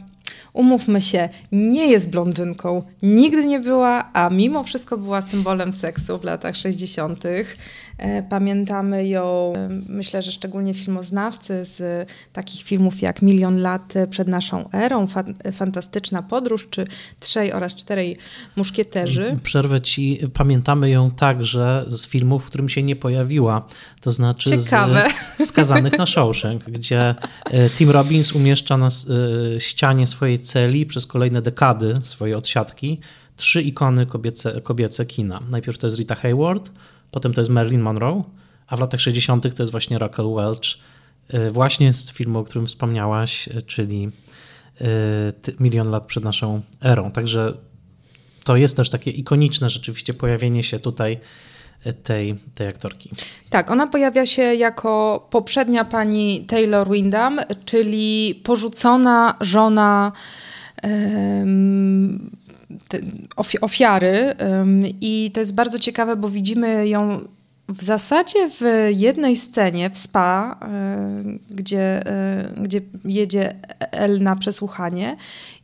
[0.53, 6.23] umówmy się, nie jest blondynką, nigdy nie była, a mimo wszystko była symbolem seksu w
[6.23, 7.23] latach 60.
[7.97, 14.27] E, pamiętamy ją, e, myślę, że szczególnie filmoznawcy z takich filmów jak Milion lat przed
[14.27, 15.07] naszą erą,
[15.53, 16.87] Fantastyczna podróż, czy
[17.19, 18.17] Trzej oraz Czterej
[18.55, 19.39] muszkieterzy.
[19.43, 23.67] Przerwę ci, pamiętamy ją także z filmów, w którym się nie pojawiła,
[24.01, 25.07] to znaczy Ciekawe.
[25.39, 28.89] z Skazanych na Shawshank, gdzie e, Tim Robbins umieszcza na
[29.59, 32.99] ścianie swojej celi przez kolejne dekady swojej odsiadki
[33.37, 35.39] trzy ikony kobiece, kobiece kina.
[35.49, 36.71] Najpierw to jest Rita Hayward,
[37.11, 38.23] potem to jest Marilyn Monroe,
[38.67, 39.55] a w latach 60.
[39.55, 40.77] to jest właśnie Raquel Welch,
[41.33, 44.09] y, właśnie z filmu, o którym wspomniałaś, y, czyli
[44.81, 47.11] y, Milion lat przed naszą erą.
[47.11, 47.53] Także
[48.43, 51.19] to jest też takie ikoniczne rzeczywiście pojawienie się tutaj
[52.03, 53.09] tej, tej aktorki.
[53.49, 60.11] Tak, ona pojawia się jako poprzednia pani Taylor Windham, czyli porzucona żona
[63.61, 64.35] ofiary
[65.01, 67.27] i to jest bardzo ciekawe, bo widzimy ją
[67.69, 70.59] w zasadzie w jednej scenie w spa,
[71.49, 72.03] gdzie,
[72.57, 73.55] gdzie jedzie
[73.91, 75.17] El na przesłuchanie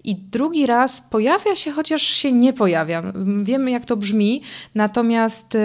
[0.04, 3.04] i drugi raz pojawia się, chociaż się nie pojawia.
[3.44, 4.42] Wiemy, jak to brzmi,
[4.76, 5.58] natomiast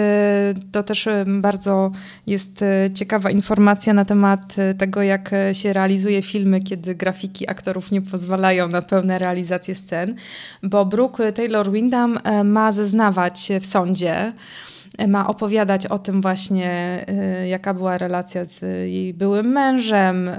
[0.71, 1.91] to też bardzo
[2.27, 2.63] jest
[2.93, 8.81] ciekawa informacja na temat tego, jak się realizuje filmy, kiedy grafiki aktorów nie pozwalają na
[8.81, 10.15] pełne realizacje scen,
[10.63, 14.33] bo Brooke Taylor Windham ma zeznawać w sądzie
[15.07, 17.05] ma opowiadać o tym właśnie,
[17.43, 18.61] y, jaka była relacja z
[18.91, 20.29] jej byłym mężem,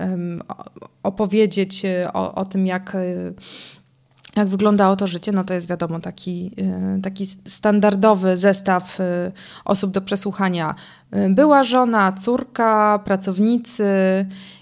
[1.03, 3.34] opowiedzieć y, o, o tym, jak y,
[4.36, 6.51] jak wyglądało to życie, no to jest wiadomo taki,
[7.03, 8.98] taki standardowy zestaw
[9.64, 10.74] osób do przesłuchania.
[11.30, 13.86] Była żona, córka, pracownicy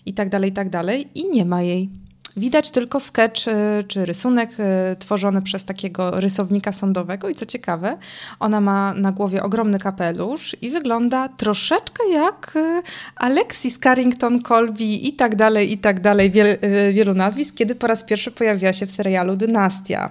[0.07, 0.69] i tak dalej, i tak.
[1.15, 1.91] I nie ma jej.
[2.37, 7.99] Widać tylko sketch y, czy rysunek y, tworzony przez takiego rysownika sądowego i co ciekawe,
[8.41, 12.83] ona ma na głowie ogromny kapelusz i wygląda troszeczkę jak y,
[13.17, 16.57] Alexis Carrington Colby i tak dalej, i tak dalej, wiel,
[16.93, 20.11] wielu nazwisk, kiedy po raz pierwszy pojawiła się w serialu Dynastia.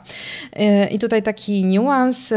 [0.92, 2.34] I tutaj taki niuans.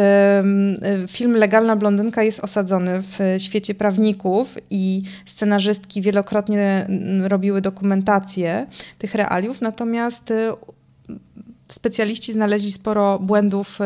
[1.09, 6.87] Film Legalna Blondynka jest osadzony w świecie prawników i scenarzystki wielokrotnie
[7.22, 8.66] robiły dokumentację
[8.99, 10.53] tych realiów, natomiast y,
[11.68, 13.85] specjaliści znaleźli sporo błędów y,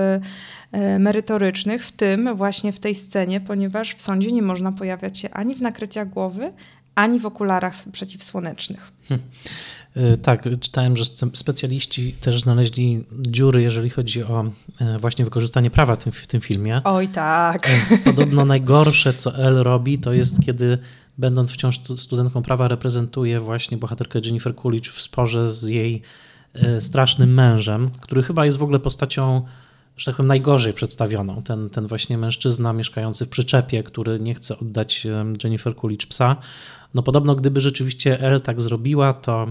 [0.79, 5.31] y, merytorycznych, w tym właśnie w tej scenie, ponieważ w sądzie nie można pojawiać się
[5.31, 6.53] ani w nakryciach głowy,
[6.95, 8.93] ani w okularach przeciwsłonecznych.
[9.09, 9.27] Hmm.
[9.97, 11.05] E, tak, czytałem, że
[11.35, 14.45] specjaliści też znaleźli dziury, jeżeli chodzi o
[14.99, 16.81] właśnie wykorzystanie prawa w tym filmie.
[16.85, 17.69] Oj, tak.
[18.05, 20.79] Podobno najgorsze, co Elle robi, to jest kiedy
[21.19, 26.03] będąc wciąż studentką prawa, reprezentuje właśnie bohaterkę Jennifer Coolidge w sporze z jej
[26.81, 29.43] strasznym mężem, który chyba jest w ogóle postacią
[29.97, 31.43] że tak powiem, najgorzej przedstawioną.
[31.43, 35.07] Ten, ten właśnie mężczyzna mieszkający w przyczepie, który nie chce oddać
[35.45, 36.37] Jennifer Coolidge psa.
[36.95, 39.47] No podobno gdyby rzeczywiście Elle tak zrobiła, to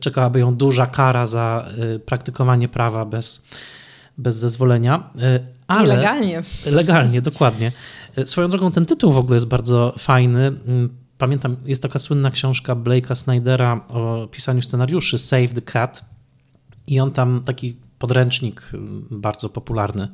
[0.00, 3.44] czekałaby ją duża kara za y, praktykowanie prawa bez,
[4.18, 5.10] bez zezwolenia.
[5.16, 6.42] Y, ale, legalnie.
[6.66, 7.72] Legalnie, dokładnie.
[8.18, 10.46] Y, swoją drogą ten tytuł w ogóle jest bardzo fajny.
[10.46, 10.88] Mm,
[11.18, 16.04] pamiętam, jest taka słynna książka Blake'a Snydera o pisaniu scenariuszy Save the Cat
[16.86, 18.62] i on tam taki podręcznik
[19.10, 20.08] bardzo popularny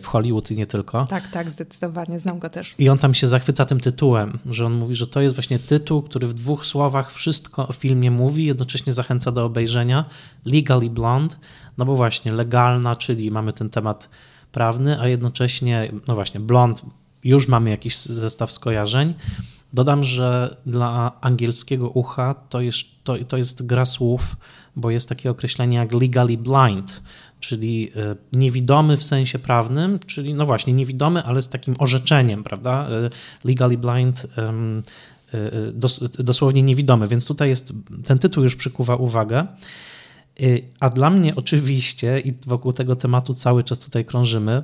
[0.00, 1.06] w Hollywood i nie tylko.
[1.06, 2.74] Tak, tak, zdecydowanie, znam go też.
[2.78, 6.02] I on tam się zachwyca tym tytułem, że on mówi, że to jest właśnie tytuł,
[6.02, 10.04] który w dwóch słowach wszystko o filmie mówi, jednocześnie zachęca do obejrzenia.
[10.44, 11.36] Legally Blonde,
[11.80, 14.10] no bo właśnie legalna, czyli mamy ten temat
[14.52, 16.82] prawny, a jednocześnie, no właśnie, blond,
[17.24, 19.14] już mamy jakiś zestaw skojarzeń.
[19.72, 24.36] Dodam, że dla angielskiego ucha to jest, to, to jest gra słów,
[24.76, 27.02] bo jest takie określenie jak legally blind,
[27.40, 32.88] czyli e, niewidomy w sensie prawnym, czyli no właśnie niewidomy, ale z takim orzeczeniem, prawda?
[32.88, 33.10] E,
[33.44, 34.52] legally blind e,
[36.18, 37.72] dosłownie niewidomy, więc tutaj jest
[38.04, 39.46] ten tytuł już przykuwa uwagę.
[40.80, 44.62] A dla mnie oczywiście, i wokół tego tematu cały czas tutaj krążymy,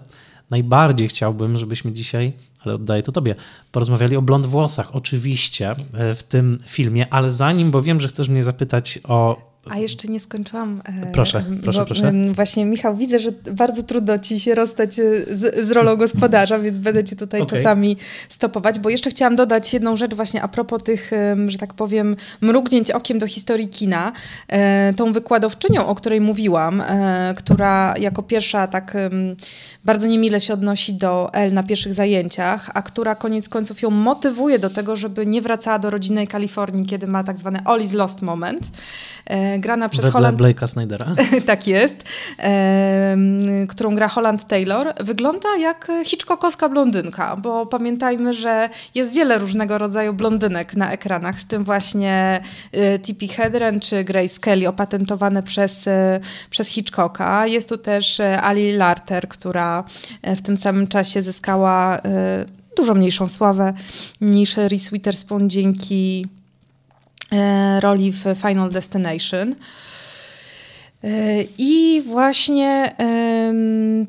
[0.51, 3.35] najbardziej chciałbym, żebyśmy dzisiaj, ale oddaję to tobie,
[3.72, 5.74] porozmawiali o blond włosach, oczywiście
[6.16, 10.21] w tym filmie, ale zanim, bo wiem, że chcesz mnie zapytać o a jeszcze nie
[10.21, 10.83] skończyłam.
[10.85, 12.12] E, proszę, proszę, bo, proszę.
[12.33, 15.03] Właśnie, Michał, widzę, że bardzo trudno ci się rozstać e,
[15.37, 17.59] z, z rolą gospodarza, więc będę cię tutaj okay.
[17.59, 17.97] czasami
[18.29, 21.11] stopować, bo jeszcze chciałam dodać jedną rzecz właśnie a propos tych,
[21.47, 24.12] że tak powiem, mrugnięć okiem do historii kina.
[24.49, 26.83] E, tą wykładowczynią, o której mówiłam,
[27.37, 28.97] która jako pierwsza tak
[29.87, 34.59] bardzo niemile się odnosi do L na pierwszych zajęciach, a która koniec końców ją motywuje
[34.59, 38.22] do tego, żeby nie wracała do rodzinnej Kalifornii, kiedy ma tak zwany All is Lost
[38.22, 38.61] moment
[39.59, 40.39] grana przez Wedle Holland...
[40.39, 41.07] Blake'a Snydera.
[41.47, 42.05] tak jest.
[42.39, 43.16] E,
[43.68, 44.93] którą gra Holland Taylor.
[45.01, 51.45] Wygląda jak Hitchcockowska blondynka, bo pamiętajmy, że jest wiele różnego rodzaju blondynek na ekranach, w
[51.45, 52.41] tym właśnie
[52.72, 56.20] e, Tippi Hedren czy Grace Kelly opatentowane przez, e,
[56.51, 57.47] przez Hitchcocka.
[57.47, 59.76] Jest tu też e, Ali Larter, która
[60.37, 62.01] w tym samym czasie zyskała
[62.77, 63.74] dużo mniejszą sławę
[64.20, 66.27] niż Reese Witherspoon dzięki
[67.33, 69.55] E, roli w Final Destination.
[71.05, 72.97] E, I właśnie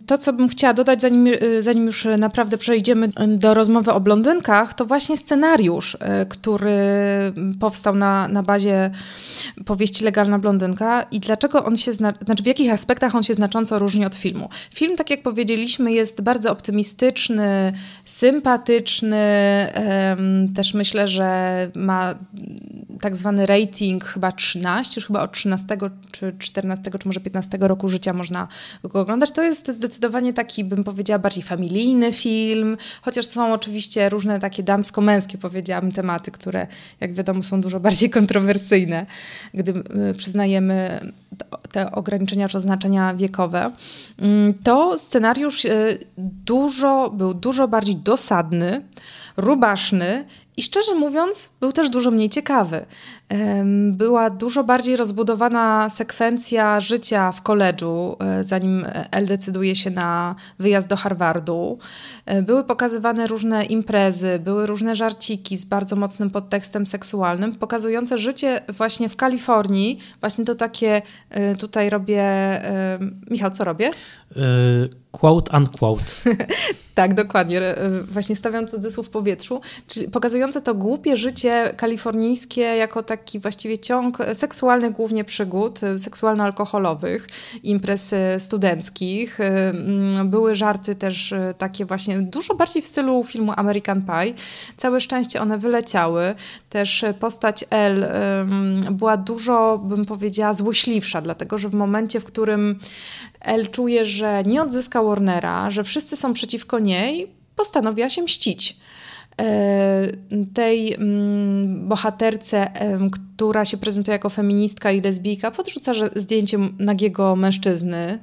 [0.05, 4.73] to, co bym chciała dodać, zanim, e, zanim już naprawdę przejdziemy do rozmowy o blondynkach,
[4.73, 6.77] to właśnie scenariusz, e, który
[7.59, 8.91] powstał na, na bazie
[9.65, 14.05] powieści Legalna Blondynka i dlaczego on się, znaczy w jakich aspektach on się znacząco różni
[14.05, 14.49] od filmu.
[14.73, 17.73] Film, tak jak powiedzieliśmy, jest bardzo optymistyczny,
[18.05, 19.17] sympatyczny,
[20.55, 22.15] też myślę, że ma
[23.01, 25.77] tak zwany rating chyba 13, chyba od 13
[26.11, 28.47] czy 14 czy może 15 roku życia można
[28.83, 29.31] go oglądać.
[29.31, 35.37] To jest zdecydowanie taki, bym powiedziała, bardziej familijny film, chociaż są oczywiście różne takie damsko-męskie,
[35.37, 36.67] powiedziałabym, tematy, które
[36.99, 39.05] jak wiadomo są dużo bardziej kontrowersyjne,
[39.53, 39.73] gdy
[40.17, 41.11] przyznajemy
[41.71, 43.71] te ograniczenia czy oznaczenia wiekowe.
[44.19, 48.81] Mm, to scenariusz y, dużo, był dużo bardziej dosadny,
[49.37, 50.25] rubaszny
[50.57, 52.85] i szczerze mówiąc, był też dużo mniej ciekawy.
[53.91, 60.87] Była dużo bardziej rozbudowana sekwencja życia w koledżu, e, zanim El decyduje się na wyjazd
[60.87, 61.77] do Harvardu.
[62.25, 68.61] E, były pokazywane różne imprezy, były różne żarciki z bardzo mocnym podtekstem seksualnym, pokazujące życie
[68.69, 69.99] właśnie w Kalifornii.
[70.19, 72.27] Właśnie to takie, e, tutaj robię.
[73.29, 73.91] Michał, co robię?
[75.11, 76.03] Quote unquote.
[76.95, 77.61] tak, dokładnie.
[78.11, 84.17] Właśnie stawiam cudzysłów w powietrzu, czyli pokazujące to głupie życie kalifornijskie jako taki właściwie ciąg
[84.33, 87.27] seksualnych głównie przygód, seksualno-alkoholowych,
[87.63, 89.39] imprez studenckich.
[89.39, 94.33] Mm, były żarty też takie właśnie dużo bardziej w stylu filmu American Pie.
[94.77, 96.35] Całe szczęście one wyleciały.
[96.69, 98.05] Też postać L
[98.91, 102.79] była dużo, bym powiedziała, złośliwsza, dlatego że w momencie, w którym
[103.41, 108.77] El czuje, że nie odzyska Warnera, że wszyscy są przeciwko niej, postanowiła się mścić.
[110.53, 112.67] Tej mm, bohaterce,
[113.37, 118.19] która się prezentuje jako feministka i lesbijka, podrzuca zdjęcie nagiego mężczyzny.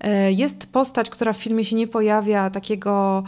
[0.00, 3.24] E, jest postać, która w filmie się nie pojawia, takiego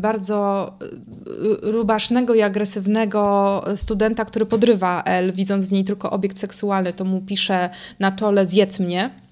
[0.00, 6.92] bardzo e, rubasznego i agresywnego studenta, który podrywa El, widząc w niej tylko obiekt seksualny,
[6.92, 9.29] to mu pisze na czole zjedz mnie e,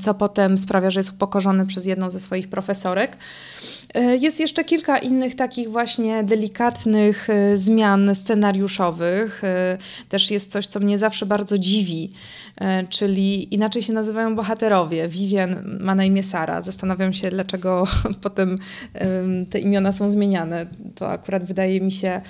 [0.00, 3.16] co potem sprawia, że jest upokorzony przez jedną ze swoich profesorek.
[3.94, 9.44] E, jest jeszcze kilka innych takich właśnie delikatnych e, zmian scenariuszowych.
[9.44, 9.78] E,
[10.08, 12.12] też jest coś, co mnie zawsze bardzo dziwi,
[12.88, 15.08] czyli inaczej się nazywają bohaterowie.
[15.08, 16.62] Vivian ma na imię Sara.
[16.62, 17.84] Zastanawiam się, dlaczego
[18.22, 18.58] potem
[19.50, 20.66] te imiona są zmieniane.
[20.94, 22.20] To akurat wydaje mi się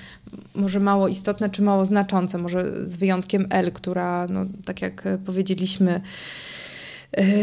[0.55, 2.39] może mało istotne, czy mało znaczące.
[2.39, 6.01] Może z wyjątkiem L, która, no, tak jak powiedzieliśmy, E,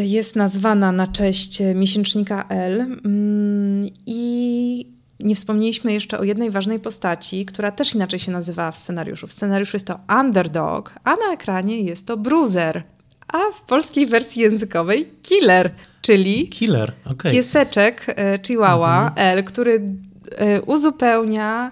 [0.04, 2.82] jest nazwana na cześć miesięcznika L.
[2.82, 8.78] Mm, I nie wspomnieliśmy jeszcze o jednej ważnej postaci, która też inaczej się nazywa w
[8.78, 9.28] scenariuszu.
[9.28, 12.84] W scenariuszu jest to underdog, a na ekranie jest to bruiser.
[13.28, 17.32] A w polskiej wersji językowej killer, czyli killer, okay.
[17.32, 19.38] pieseczek e, Chihuahua mhm.
[19.38, 19.82] L, który
[20.38, 21.72] e, uzupełnia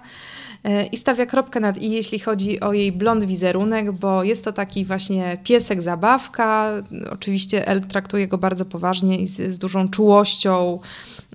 [0.92, 4.84] i stawia kropkę nad i, jeśli chodzi o jej blond wizerunek, bo jest to taki
[4.84, 6.72] właśnie piesek zabawka.
[7.10, 10.80] Oczywiście El traktuje go bardzo poważnie i z, z dużą czułością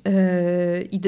[0.06, 1.02] e, i,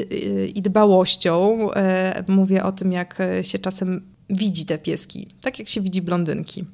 [0.58, 1.72] i dbałością.
[1.72, 6.64] E, mówię o tym, jak się czasem widzi te pieski, tak jak się widzi blondynki.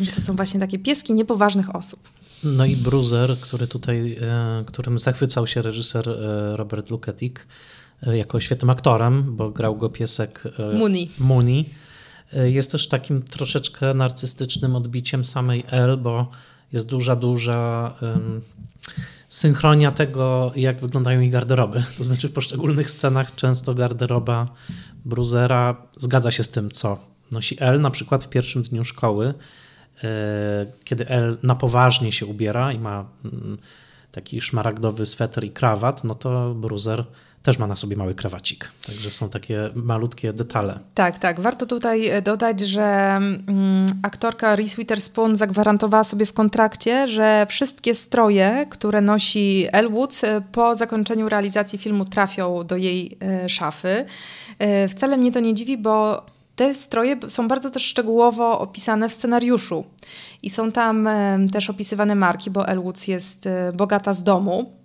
[0.00, 2.00] Że to są właśnie takie pieski niepoważnych osób.
[2.44, 4.16] No i Bruiser, który tutaj,
[4.66, 6.08] którym zachwycał się reżyser
[6.56, 7.44] Robert Luketic, E,
[8.02, 11.10] jako świetnym aktorem, bo grał go piesek e, Muni.
[11.18, 11.68] Muni.
[12.32, 16.30] E, jest też takim troszeczkę narcystycznym odbiciem samej El, bo
[16.72, 18.40] jest duża, duża um,
[19.28, 21.82] synchronia tego, jak wyglądają jej garderoby.
[21.98, 24.48] To znaczy w poszczególnych scenach często garderoba
[25.04, 26.98] Bruzera zgadza się z tym, co
[27.30, 27.80] nosi El.
[27.80, 29.34] Na przykład w pierwszym dniu szkoły,
[30.84, 33.58] kiedy El na poważnie się ubiera i ma mm,
[34.12, 37.04] taki szmaragdowy sweter i krawat, no to Bruzer
[37.42, 38.68] też ma na sobie mały krawacik.
[38.86, 40.78] Także są takie malutkie detale.
[40.94, 41.40] Tak, tak.
[41.40, 42.82] Warto tutaj e, dodać, że
[43.16, 50.40] mm, aktorka Reese Witherspoon zagwarantowała sobie w kontrakcie, że wszystkie stroje, które nosi Elwood e,
[50.52, 54.04] po zakończeniu realizacji filmu trafią do jej e, szafy.
[54.88, 56.26] Wcale mnie to nie dziwi, bo
[56.56, 59.84] te stroje są bardzo też szczegółowo opisane w scenariuszu.
[60.42, 61.08] I są tam
[61.52, 64.79] też opisywane marki, bo Elwoods jest bogata z domu.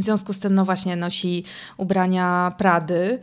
[0.00, 1.44] W związku z tym, no właśnie, nosi
[1.76, 3.18] ubrania Prady.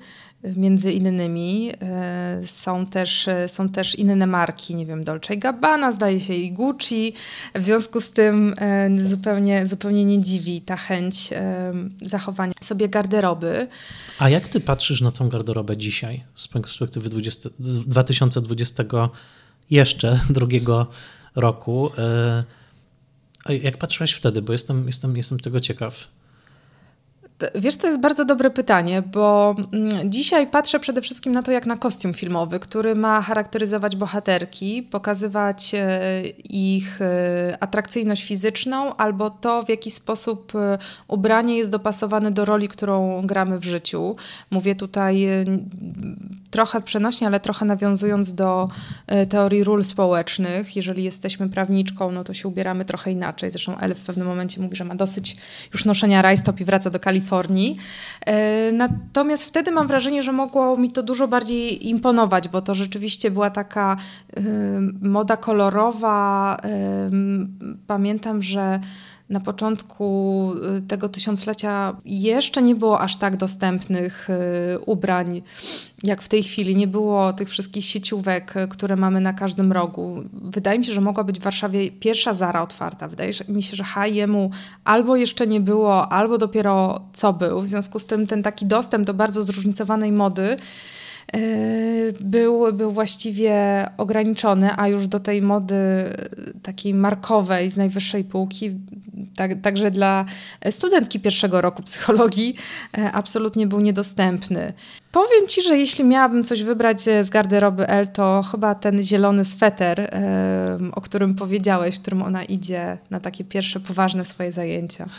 [0.56, 6.34] Między innymi e, są też, są też inne marki, nie wiem, Dolce Gabbana, zdaje się
[6.34, 7.14] i Gucci.
[7.56, 8.54] W związku z tym
[9.06, 11.30] zupełnie, zupełnie nie dziwi ta chęć
[12.02, 13.68] zachowania sobie garderoby.
[14.20, 18.84] A jak ty patrzysz na tą garderobę dzisiaj z perspektywy 20, 2020
[19.70, 20.88] jeszcze drugiego
[21.36, 21.92] roku?
[23.50, 26.08] Jak patrzyłaś wtedy, bo jestem, jestem, jestem tego ciekaw.
[27.56, 31.66] Wiesz, to jest bardzo dobre pytanie, bo mm, dzisiaj patrzę przede wszystkim na to, jak
[31.66, 36.02] na kostium filmowy, który ma charakteryzować bohaterki, pokazywać e,
[36.50, 40.78] ich e, atrakcyjność fizyczną albo to, w jaki sposób e,
[41.08, 44.16] ubranie jest dopasowane do roli, którą gramy w życiu.
[44.52, 45.28] Mówię tutaj
[46.58, 48.70] trochę przenośnie, ale trochę nawiązując do
[49.30, 50.76] teorii ról społecznych.
[50.76, 53.52] Jeżeli jesteśmy prawniczką, no to się ubieramy trochę inaczej.
[53.52, 55.38] Zresztą Elf w pewnym momencie mówi, że ma dosyć
[55.74, 57.78] już noszenia rajstop i wraca do Kalifornii.
[58.26, 63.32] E, natomiast wtedy mam wrażenie, że mogło mi to dużo bardziej imponować, bo to rzeczywiście
[63.32, 63.98] była taka
[64.38, 64.42] e,
[65.02, 66.58] moda kolorowa.
[66.64, 67.10] E,
[67.88, 68.80] pamiętam, że
[69.30, 75.42] na początku y, tego tysiąclecia jeszcze nie było aż tak dostępnych y, ubrań
[76.04, 76.76] jak w tej chwili.
[76.76, 80.24] Nie było tych wszystkich sieciówek, y, które mamy na każdym rogu.
[80.34, 83.08] Wydaje mi się, że mogła być w Warszawie pierwsza Zara otwarta.
[83.08, 84.36] Wydaje mi się, że H&M
[84.84, 87.62] albo jeszcze nie było, albo dopiero co był.
[87.62, 90.58] W związku z tym ten taki dostęp do bardzo zróżnicowanej mody
[92.22, 95.76] był, był właściwie ograniczony, a już do tej mody
[96.64, 98.72] takiej markowej z najwyższej półki,
[99.36, 100.26] tak, także dla
[100.72, 102.56] studentki pierwszego roku psychologii,
[102.98, 104.74] e, absolutnie był niedostępny.
[105.12, 110.12] Powiem Ci, że jeśli miałabym coś wybrać z garderoby L, to chyba ten zielony sweter,
[110.92, 115.10] o którym powiedziałeś, w którym ona idzie na takie pierwsze poważne swoje zajęcia.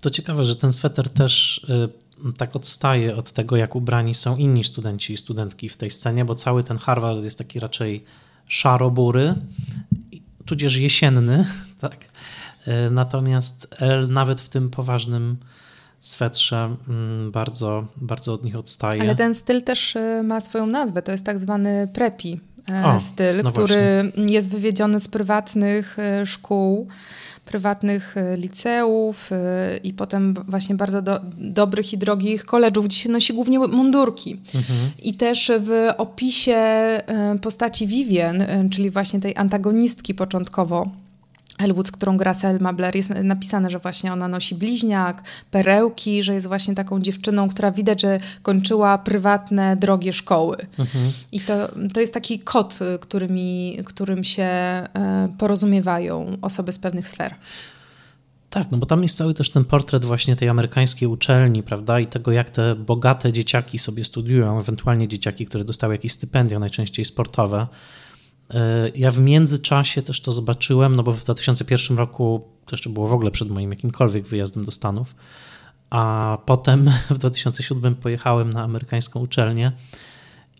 [0.00, 1.66] To ciekawe, że ten sweter też
[2.32, 6.34] tak odstaje od tego, jak ubrani są inni studenci i studentki w tej scenie, bo
[6.34, 8.04] cały ten Harvard jest taki raczej
[8.46, 9.34] szarobury,
[10.44, 11.46] tudzież jesienny,
[11.80, 11.96] tak?
[12.66, 15.36] E, natomiast El nawet w tym poważnym
[16.00, 19.00] swetrze mm, bardzo, bardzo od nich odstaje.
[19.00, 22.53] Ale ten styl też y, ma swoją nazwę, to jest tak zwany prepi e,
[22.84, 24.32] o, styl, no który właśnie.
[24.32, 26.88] jest wywiedziony z prywatnych e, szkół
[27.44, 29.30] prywatnych e, liceów
[29.82, 34.40] i potem właśnie bardzo do, dobrych i drogich koleżów, gdzie się nosi głównie mundurki.
[34.54, 34.90] Mhm.
[35.02, 36.56] I też w opisie
[37.42, 40.90] postaci Vivien, czyli właśnie tej antagonistki początkowo,
[41.64, 46.46] Elwood, którą gra Selma Blair, jest napisane, że właśnie ona nosi bliźniak, perełki, że jest
[46.46, 50.56] właśnie taką dziewczyną, która widać, że kończyła prywatne, drogie szkoły.
[50.78, 51.04] Mhm.
[51.32, 51.54] I to,
[51.92, 54.88] to jest taki kod, którymi, którym się e,
[55.38, 57.34] porozumiewają osoby z pewnych sfer.
[58.50, 62.06] Tak, no bo tam jest cały też ten portret właśnie tej amerykańskiej uczelni, prawda, i
[62.06, 67.66] tego, jak te bogate dzieciaki sobie studiują, ewentualnie dzieciaki, które dostały jakieś stypendia, najczęściej sportowe
[68.94, 73.12] ja w międzyczasie też to zobaczyłem, no bo w 2001 roku to jeszcze było w
[73.12, 75.14] ogóle przed moim jakimkolwiek wyjazdem do Stanów,
[75.90, 79.72] a potem w 2007 pojechałem na amerykańską uczelnię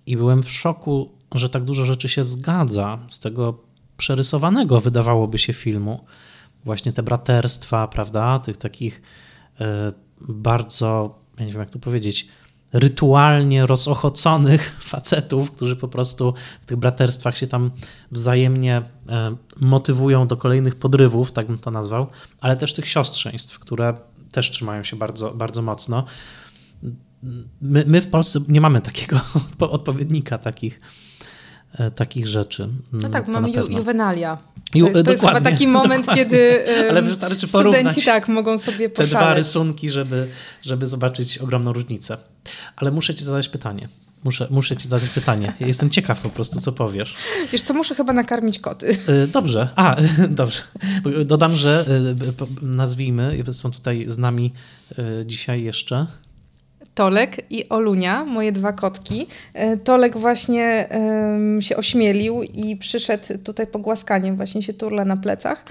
[0.07, 3.59] i byłem w szoku, że tak dużo rzeczy się zgadza z tego
[3.97, 6.05] przerysowanego, wydawałoby się, filmu.
[6.65, 9.03] Właśnie te braterstwa, prawda, tych takich
[9.61, 12.29] e, bardzo, nie wiem jak to powiedzieć,
[12.75, 17.71] rytualnie rozochoconych facetów, którzy po prostu w tych braterstwach się tam
[18.11, 22.07] wzajemnie e, motywują do kolejnych podrywów, tak bym to nazwał,
[22.41, 23.95] ale też tych siostrzeństw, które
[24.33, 26.05] też trzymają się bardzo, bardzo mocno.
[27.61, 29.21] My, my w Polsce nie mamy takiego
[29.59, 30.81] odpowiednika takich,
[31.95, 32.69] takich rzeczy.
[32.93, 34.39] No tak, mamy ju, juvenalia.
[34.75, 36.25] Ju, to, to jest chyba taki moment, dokładnie.
[36.25, 39.13] kiedy Ale wystarczy studenci tak mogą sobie poszaleć.
[39.13, 40.29] Te dwa rysunki, żeby,
[40.63, 42.17] żeby zobaczyć ogromną różnicę.
[42.77, 43.89] Ale muszę ci zadać pytanie.
[44.25, 45.53] Muszę, muszę ci zadać pytanie.
[45.61, 47.17] Jestem ciekaw po prostu, co powiesz.
[47.53, 48.97] Wiesz co, muszę chyba nakarmić koty.
[49.09, 49.69] E, dobrze.
[49.77, 49.97] A,
[50.29, 50.63] dobrze.
[51.25, 51.87] Dodam, że
[52.63, 54.53] e, nazwijmy, są tutaj z nami
[54.99, 56.07] e, dzisiaj jeszcze
[56.95, 59.27] Tolek i Olunia, moje dwa kotki.
[59.55, 65.65] E, Tolek właśnie um, się ośmielił i przyszedł tutaj pogłaskaniem, właśnie się turla na plecach,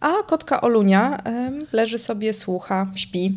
[0.00, 3.34] a kotka Olunia um, leży sobie, słucha, śpi.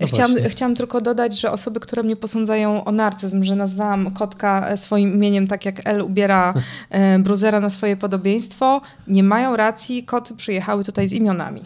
[0.00, 4.68] No chciałam, chciałam tylko dodać, że osoby, które mnie posądzają o narcyzm, że nazwałam kotka
[4.68, 6.54] e, swoim imieniem, tak jak El ubiera
[6.90, 11.62] e, Bruzera na swoje podobieństwo, nie mają racji, koty przyjechały tutaj z imionami.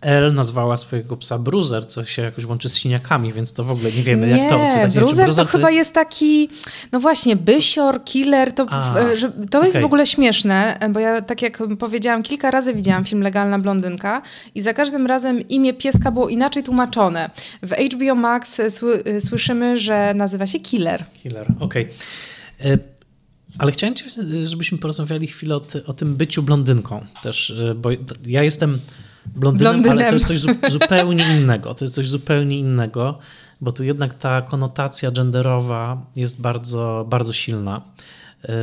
[0.00, 3.92] El nazwała swojego psa Bruiser, co się jakoś łączy z siniakami, więc to w ogóle
[3.92, 4.94] nie wiemy, nie, jak to odczytać.
[4.94, 5.78] Bruiser, to, to chyba jest...
[5.78, 5.92] jest...
[5.92, 6.48] taki,
[6.92, 9.82] no właśnie, bysior, killer, to, A, e, że, to jest okay.
[9.82, 14.22] w ogóle śmieszne, bo ja tak jak powiedziałam, kilka razy widziałam film Legalna Blondynka
[14.54, 17.30] i za każdym razem imię pieska było inaczej tłumaczone.
[17.62, 21.04] W HBO Max sły, słyszymy, że nazywa się Killer.
[21.22, 21.88] Killer, okej.
[22.60, 22.78] Okay.
[23.58, 23.94] Ale chciałem,
[24.42, 27.90] żebyśmy porozmawiali chwilę o, ty, o tym byciu blondynką też, e, bo
[28.26, 28.78] ja jestem
[29.36, 29.98] blondynem, blondynem.
[29.98, 31.74] ale to jest coś zupełnie innego.
[31.74, 33.18] To jest coś zupełnie innego,
[33.60, 37.82] bo tu jednak ta konotacja genderowa jest bardzo, bardzo silna.
[38.44, 38.54] E,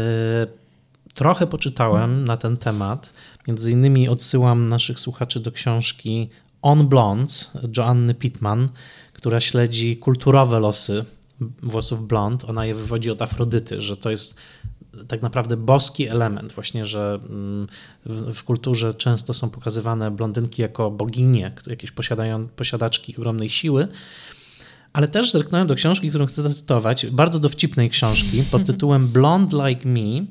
[1.14, 3.14] trochę poczytałem na ten temat.
[3.48, 6.30] Między innymi odsyłam naszych słuchaczy do książki
[6.62, 8.70] On Blondes Joanny Pittman,
[9.14, 11.06] która śledzi kulturowe losy
[11.64, 12.44] włosów blond.
[12.44, 14.36] Ona je wywodzi od Afrodyty, że to jest
[15.08, 17.68] tak naprawdę boski element, właśnie, że mm,
[18.06, 23.88] w, w, kulturze często są pokazywane blondynki jako boginie, jakieś posiadają, posiadaczki ogromnej siły.
[24.94, 29.90] Ale też zerknąłem do książki, którą chcę zacytować, bardzo dowcipnej książki pod tytułem Blonde Like
[29.90, 30.26] Me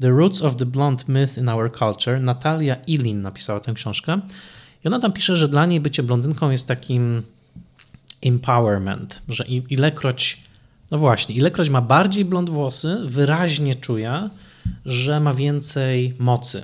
[0.00, 2.20] The Roots of the Blonde Myth in Our Culture.
[2.20, 4.20] Natalia Ilin napisała tę książkę.
[4.84, 7.22] I ona tam pisze, że dla niej bycie blondynką jest takim
[8.22, 10.45] empowerment, że ilekroć
[10.90, 14.28] no właśnie, ilekroć ma bardziej blond włosy, wyraźnie czuje,
[14.84, 16.62] że ma więcej mocy.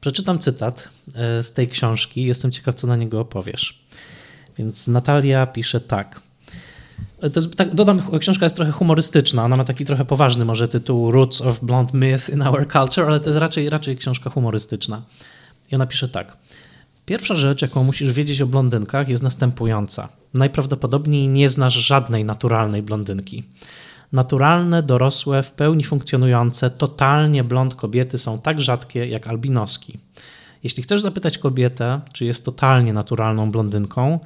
[0.00, 3.84] Przeczytam cytat e, z tej książki, jestem ciekaw, co na niego opowiesz.
[4.58, 6.20] Więc Natalia pisze tak.
[7.20, 10.68] E, to jest, tak, dodam, książka jest trochę humorystyczna, ona ma taki trochę poważny może
[10.68, 15.02] tytuł Roots of Blonde Myth in Our Culture, ale to jest raczej, raczej książka humorystyczna.
[15.72, 16.36] I ona pisze tak.
[17.08, 20.08] Pierwsza rzecz, jaką musisz wiedzieć o blondynkach, jest następująca.
[20.34, 23.44] Najprawdopodobniej nie znasz żadnej naturalnej blondynki.
[24.12, 29.98] Naturalne, dorosłe, w pełni funkcjonujące, totalnie blond kobiety są tak rzadkie jak albinoski.
[30.62, 34.20] Jeśli chcesz zapytać kobietę, czy jest totalnie naturalną blondynką,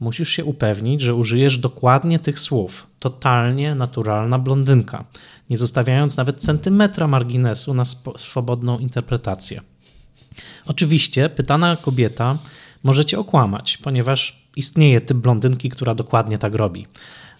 [0.00, 5.04] musisz się upewnić, że użyjesz dokładnie tych słów totalnie naturalna blondynka,
[5.50, 7.84] nie zostawiając nawet centymetra marginesu na
[8.16, 9.60] swobodną interpretację.
[10.66, 12.38] Oczywiście pytana kobieta
[12.82, 16.86] może cię okłamać, ponieważ istnieje typ blondynki, która dokładnie tak robi.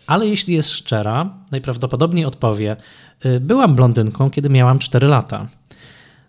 [0.06, 2.76] Ale jeśli jest szczera, najprawdopodobniej odpowie:
[3.24, 5.46] y, Byłam blondynką, kiedy miałam 4 lata.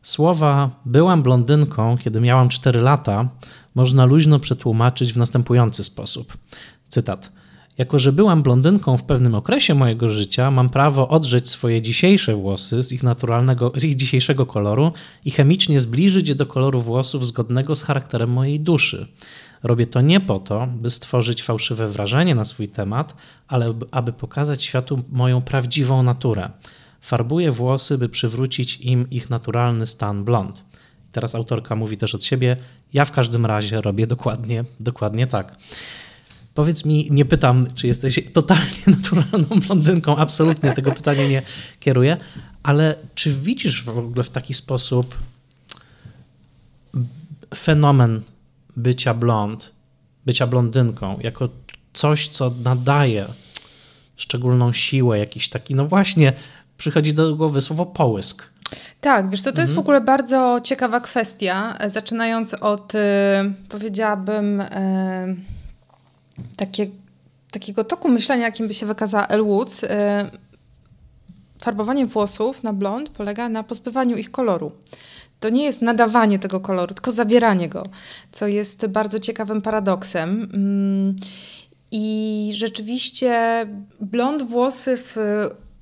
[0.01, 3.30] Słowa byłam blondynką, kiedy miałam 4 lata,
[3.76, 6.38] można luźno przetłumaczyć w następujący sposób.
[6.89, 7.40] Cytat.
[7.82, 12.84] Jako, że byłam blondynką w pewnym okresie mojego życia, mam prawo odrzeć swoje dzisiejsze włosy
[12.84, 14.91] z ich naturalnego, z ich dzisiejszego koloru
[15.25, 19.07] i chemicznie zbliżyć je do koloru włosów zgodnego z charakterem mojej duszy.
[19.63, 23.15] Robię to nie po to, by stworzyć fałszywe wrażenie na swój temat,
[23.47, 26.49] ale aby pokazać światu moją prawdziwą naturę.
[27.01, 30.63] Farbuję włosy, by przywrócić im ich naturalny stan blond.
[31.11, 32.57] Teraz autorka mówi też od siebie:
[32.93, 35.57] Ja w każdym razie robię dokładnie, dokładnie tak.
[36.53, 41.41] Powiedz mi, nie pytam, czy jesteś totalnie naturalną blondynką, absolutnie tego pytania nie
[41.79, 42.17] kieruję,
[42.63, 45.15] ale czy widzisz w ogóle w taki sposób
[47.55, 48.21] fenomen
[48.77, 49.71] bycia blond,
[50.25, 51.49] bycia blondynką, jako
[51.93, 53.25] coś, co nadaje
[54.15, 56.33] szczególną siłę, jakiś taki, no właśnie,
[56.77, 58.43] przychodzi do głowy słowo połysk.
[59.01, 59.85] Tak, wiesz co, to jest w mhm.
[59.85, 62.99] ogóle bardzo ciekawa kwestia, zaczynając od, y,
[63.69, 64.65] powiedziałabym, y,
[66.57, 66.87] takie,
[67.51, 69.83] takiego toku myślenia, jakim by się wykazała Elle Woods.
[69.83, 69.87] Y,
[71.59, 74.71] farbowanie włosów na blond polega na pozbywaniu ich koloru
[75.41, 77.83] to nie jest nadawanie tego koloru, tylko zabieranie go,
[78.31, 80.49] co jest bardzo ciekawym paradoksem.
[80.53, 81.15] Mm,
[81.91, 83.65] I rzeczywiście
[83.99, 85.15] blond włosy w,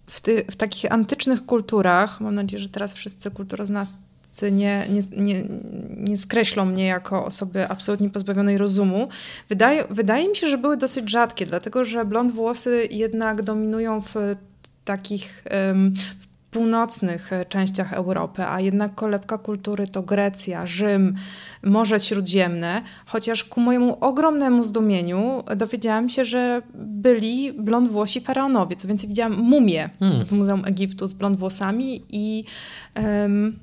[0.07, 3.95] w, ty, w takich antycznych kulturach, mam nadzieję, że teraz wszyscy kulturoznawcy
[4.41, 5.43] nie, nie, nie,
[5.97, 9.07] nie skreślą mnie jako osoby absolutnie pozbawionej rozumu.
[9.49, 14.13] Wydaje, wydaje mi się, że były dosyć rzadkie, dlatego że blond włosy jednak dominują w
[14.85, 15.43] takich
[16.19, 21.15] w północnych e, częściach Europy, a jednak kolebka kultury to Grecja, Rzym,
[21.63, 28.75] Morze Śródziemne, chociaż ku mojemu ogromnemu zdumieniu dowiedziałam się, że byli blond włosi faraonowie.
[28.75, 30.25] Co więcej, widziałam mumię hmm.
[30.25, 32.43] w Muzeum Egiptu z blond włosami i
[32.95, 33.59] um,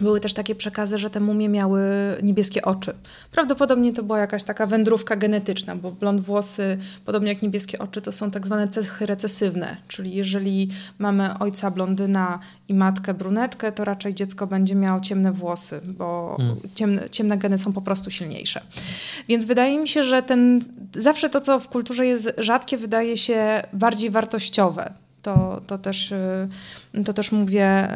[0.00, 1.80] były też takie przekazy, że te mumie miały
[2.22, 2.94] niebieskie oczy.
[3.30, 8.12] Prawdopodobnie to była jakaś taka wędrówka genetyczna, bo blond włosy, podobnie jak niebieskie oczy, to
[8.12, 9.76] są tak zwane cechy recesywne.
[9.88, 12.38] Czyli jeżeli mamy ojca blondyna
[12.68, 16.56] i matkę brunetkę, to raczej dziecko będzie miało ciemne włosy, bo hmm.
[16.74, 18.60] ciemne, ciemne geny są po prostu silniejsze.
[19.28, 20.60] Więc wydaje mi się, że ten,
[20.96, 25.05] zawsze to, co w kulturze jest rzadkie, wydaje się bardziej wartościowe.
[25.26, 27.88] To, to, też, y, to też mówię,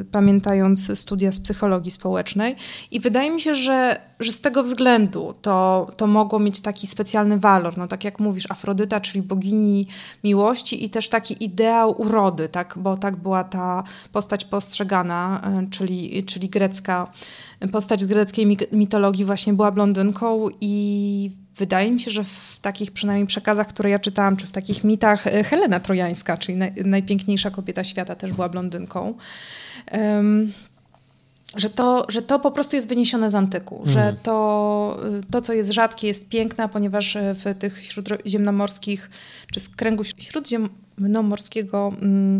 [0.00, 2.56] y, pamiętając studia z psychologii społecznej.
[2.90, 7.38] I wydaje mi się, że, że z tego względu to, to mogło mieć taki specjalny
[7.38, 7.78] walor.
[7.78, 9.86] No, tak jak mówisz, Afrodyta, czyli bogini
[10.24, 12.74] miłości i też taki ideał urody, tak?
[12.76, 17.12] bo tak była ta postać postrzegana, y, czyli, czyli grecka,
[17.72, 23.26] postać z greckiej mitologii właśnie była blondynką i wydaje mi się, że w takich przynajmniej
[23.26, 27.84] przekazach, które ja czytałam, czy w takich mitach, e, Helena Trojańska, czyli naj, najpiękniejsza kobieta
[27.84, 29.14] świata, też była blondynką.
[29.92, 30.52] Um,
[31.56, 33.88] że to, że to po prostu jest wyniesione z antyku, mm.
[33.88, 35.00] że to,
[35.30, 39.10] to, co jest rzadkie, jest piękne, ponieważ w tych śródziemnomorskich,
[39.52, 40.02] czy z kręgu
[40.98, 42.38] śródziemnomorskiego um,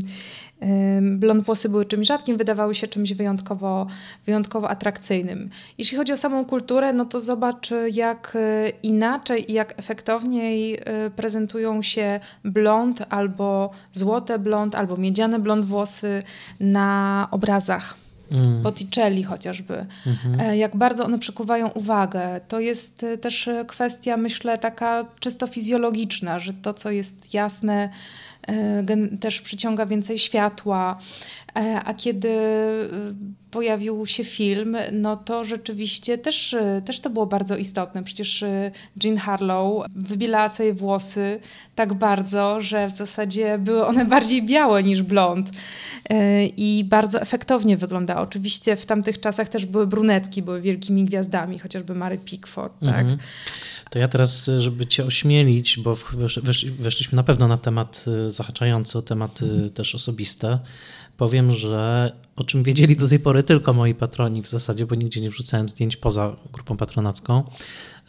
[1.19, 3.87] blond włosy były czymś rzadkim, wydawały się czymś wyjątkowo,
[4.27, 5.51] wyjątkowo atrakcyjnym.
[5.79, 11.11] Jeśli chodzi o samą kulturę, no to zobacz, jak e, inaczej i jak efektowniej e,
[11.11, 16.23] prezentują się blond albo złote blond, albo miedziane blond włosy
[16.61, 18.03] na obrazach.
[18.33, 18.63] Mm.
[18.63, 19.75] Botticelli chociażby.
[19.75, 20.53] Mm -hmm.
[20.53, 22.41] Jak bardzo one przykuwają uwagę.
[22.49, 27.91] To jest też kwestia, myślę, taka czysto fizjologiczna, że to, co jest jasne,
[29.20, 30.99] też przyciąga więcej światła.
[31.57, 32.88] E, a kiedy e,
[33.51, 38.05] pojawił się film, no to rzeczywiście też, też to było bardzo istotne.
[38.05, 38.45] Przecież
[39.05, 41.40] Jean Harlow wybielała sobie włosy
[41.74, 45.51] tak bardzo, że w zasadzie były one bardziej białe niż blond
[46.57, 48.20] i bardzo efektownie wyglądała.
[48.20, 52.72] Oczywiście w tamtych czasach też były brunetki, były wielkimi gwiazdami, chociażby Mary Pickford.
[52.80, 53.01] Tak?
[53.01, 53.18] Mhm.
[53.90, 55.97] To ja teraz, żeby cię ośmielić, bo
[56.78, 60.59] weszliśmy na pewno na temat zahaczający o tematy też osobiste,
[61.16, 65.20] powiem, że o czym wiedzieli do tej pory tylko moi patroni w zasadzie, bo nigdzie
[65.20, 67.45] nie wrzucałem zdjęć poza grupą patronacką,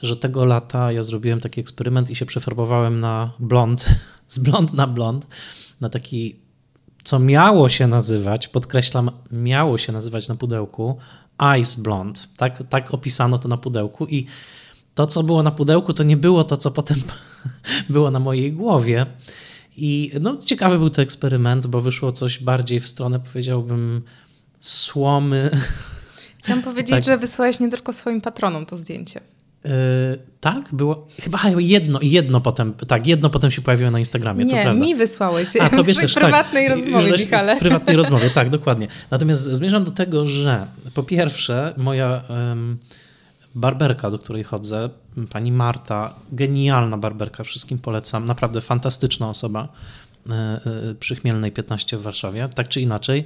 [0.02, 3.86] że tego lata ja zrobiłem taki eksperyment i się przefarbowałem na blond,
[4.28, 5.28] z blond na blond,
[5.82, 6.36] na taki,
[7.04, 10.98] co miało się nazywać, podkreślam, miało się nazywać na pudełku
[11.60, 12.28] Ice Blond.
[12.38, 14.26] Tak, tak opisano to na pudełku i
[14.96, 16.98] to, co było na pudełku, to nie było to, co potem
[17.90, 19.06] było na mojej głowie.
[19.78, 24.02] I no, ciekawy był to eksperyment, bo wyszło coś bardziej w stronę, powiedziałbym,
[24.60, 25.50] słomy.
[26.38, 27.04] Chciałam powiedzieć, tak.
[27.04, 29.22] że wysłałeś nie tylko swoim patronom to zdjęcie.
[30.40, 31.08] tak, było.
[31.22, 34.46] Chyba jedno, jedno potem, tak, jedno potem się pojawiło na Instagramie.
[34.46, 34.82] Nie, to prawda.
[34.82, 35.50] mi wysłałeś.
[35.60, 36.78] A, tobie też, w prywatnej tak.
[36.78, 37.56] rozmowie, Michale.
[37.56, 38.88] W prywatnej rozmowie, tak, dokładnie.
[39.12, 42.24] Natomiast zmierzam do tego, że po pierwsze, moja
[43.56, 44.90] barberka, do której chodzę,
[45.32, 49.68] pani Marta, genialna barberka, wszystkim polecam, naprawdę fantastyczna osoba
[50.30, 50.60] e, e,
[51.00, 53.26] przy Chmielnej 15 w Warszawie, tak czy inaczej.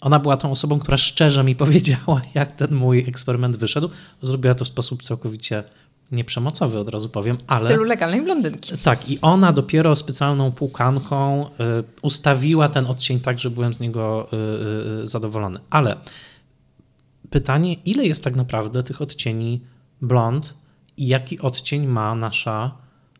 [0.00, 3.90] Ona była tą osobą, która szczerze mi powiedziała, jak ten mój eksperyment wyszedł.
[4.22, 5.64] Zrobiła to w sposób całkowicie
[6.12, 7.60] nieprzemocowy, od razu powiem, ale...
[7.60, 8.78] W stylu legalnej blondynki.
[8.78, 11.48] Tak, i ona dopiero specjalną płukanką y,
[12.02, 14.28] ustawiła ten odcień tak, że byłem z niego
[15.04, 15.60] zadowolony.
[15.70, 15.96] Ale
[17.30, 19.60] pytanie, ile jest tak naprawdę tych odcieni
[20.02, 20.54] blond
[20.96, 22.74] i jaki odcień ma nasza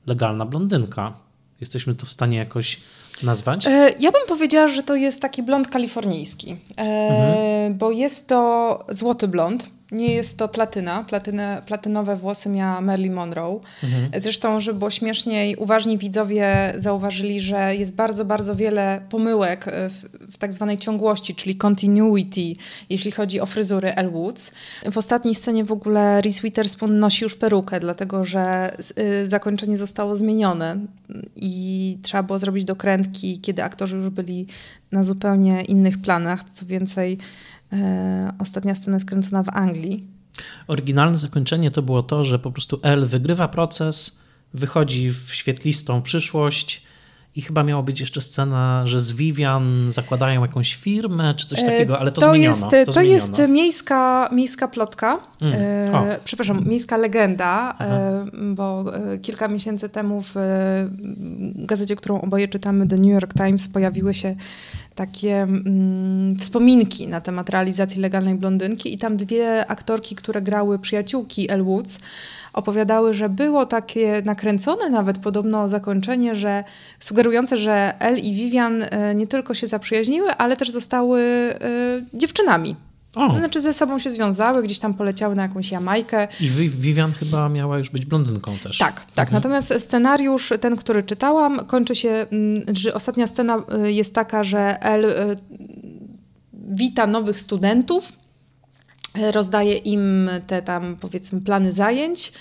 [0.07, 1.13] legalna blondynka?
[1.61, 2.81] Jesteśmy to w stanie jakoś
[3.23, 3.67] nazwać?
[3.67, 7.79] E, ja bym powiedziała, że to jest taki blond kalifornijski, e, mhm.
[7.79, 9.71] bo jest to złoty blond.
[9.93, 11.05] Nie jest to platyna.
[11.05, 13.61] Platynę, platynowe włosy miała Marilyn Monroe.
[13.83, 14.11] Mhm.
[14.21, 20.39] Zresztą, żeby było śmieszniej, uważni widzowie zauważyli, że jest bardzo, bardzo wiele pomyłek w, w
[20.39, 22.53] tak zwanej ciągłości, czyli continuity,
[22.91, 24.51] jeśli chodzi o fryzury Elle Woods.
[24.93, 30.17] W ostatniej scenie w ogóle Reese Witherspoon nosi już perukę, dlatego że y, zakończenie zostało
[30.17, 30.77] zmienione
[31.37, 34.47] i trzeba było zrobić dokrętki, kiedy aktorzy już byli
[34.93, 36.45] na zupełnie innych planach.
[36.53, 37.58] Co więcej, E,
[38.39, 40.07] ostatnia scena skręcona w Anglii.
[40.69, 44.19] Oryginalne zakończenie to było to, że po prostu El wygrywa proces,
[44.55, 46.83] wychodzi w świetlistą przyszłość
[47.37, 51.63] i chyba miała być jeszcze scena, że z Vivian zakładają jakąś firmę czy coś e,
[51.63, 52.57] takiego, ale to, to zmieniono.
[52.57, 55.55] Jest, to, to jest miejska, miejska plotka, mm.
[55.95, 60.35] e, przepraszam, miejska legenda, e, bo e, kilka miesięcy temu w
[61.55, 64.37] gazecie, którą oboje czytamy, The New York Times, pojawiły się
[64.99, 71.51] takie mm, wspominki na temat realizacji legalnej blondynki i tam dwie aktorki, które grały przyjaciółki
[71.51, 71.99] Elle Woods,
[72.53, 76.65] opowiadały, że było takie nakręcone nawet podobno zakończenie, że
[77.01, 81.55] sugerujące, że Elle i Vivian e, nie tylko się zaprzyjaźniły, ale też zostały y,
[82.15, 82.88] dziewczynami.
[83.15, 83.39] O.
[83.39, 86.29] Znaczy ze sobą się związały, gdzieś tam poleciały na jakąś Jamajkę.
[86.41, 88.79] I Vivian chyba miała już być blondynką też.
[88.79, 89.29] Tak, tak.
[89.29, 89.33] Mhm.
[89.33, 94.83] Natomiast scenariusz, ten, który czytałam, kończy się, mm, że ostatnia scena y, jest taka, że
[94.83, 95.37] El y,
[96.53, 98.13] wita nowych studentów,
[99.33, 102.33] rozdaje im te tam powiedzmy plany zajęć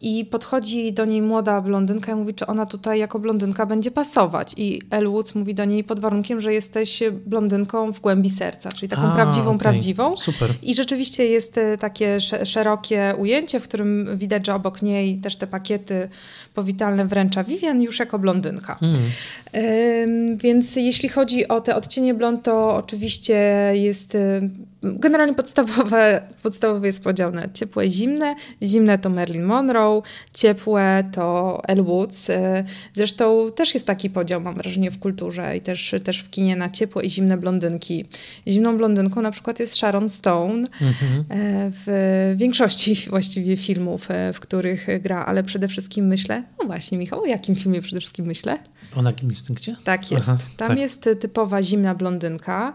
[0.00, 4.54] i podchodzi do niej młoda blondynka i mówi, czy ona tutaj jako blondynka będzie pasować.
[4.56, 8.88] I Elle Woods mówi do niej pod warunkiem, że jesteś blondynką w głębi serca, czyli
[8.88, 9.58] taką A, prawdziwą, okay.
[9.58, 10.16] prawdziwą.
[10.16, 10.50] Super.
[10.62, 15.46] I rzeczywiście jest e, takie szerokie ujęcie, w którym widać, że obok niej też te
[15.46, 16.08] pakiety
[16.54, 18.78] powitalne wręcza Vivian już jako blondynka.
[18.82, 20.36] Mm.
[20.36, 23.34] Więc jeśli chodzi o te odcienie blond, to oczywiście
[23.74, 24.40] jest e,
[24.82, 28.34] generalnie podstawowe, podstawowy jest podział na ciepłe i zimne.
[28.62, 30.02] Zimne to Marilyn Monroe,
[30.34, 32.30] ciepłe to Elle Woods.
[32.30, 32.64] E,
[32.94, 36.70] zresztą też jest taki podział, mam wrażenie, w kulturze i też, też w kinie na
[36.70, 38.04] ciepłe i zimne blondynki.
[38.48, 41.24] Zimną blondynką na przykład jest Sharon Stone mhm.
[41.28, 46.98] E, w większości właściwie filmów, e, w których gra, ale przede wszystkim myślę, no właśnie
[46.98, 48.58] Michał, o jakim filmie przede wszystkim myślę?
[48.96, 49.76] O jakim instynkcie?
[49.84, 50.28] Tak jest.
[50.28, 50.78] Aha, Tam tak.
[50.78, 52.74] jest typowa zimna blondynka.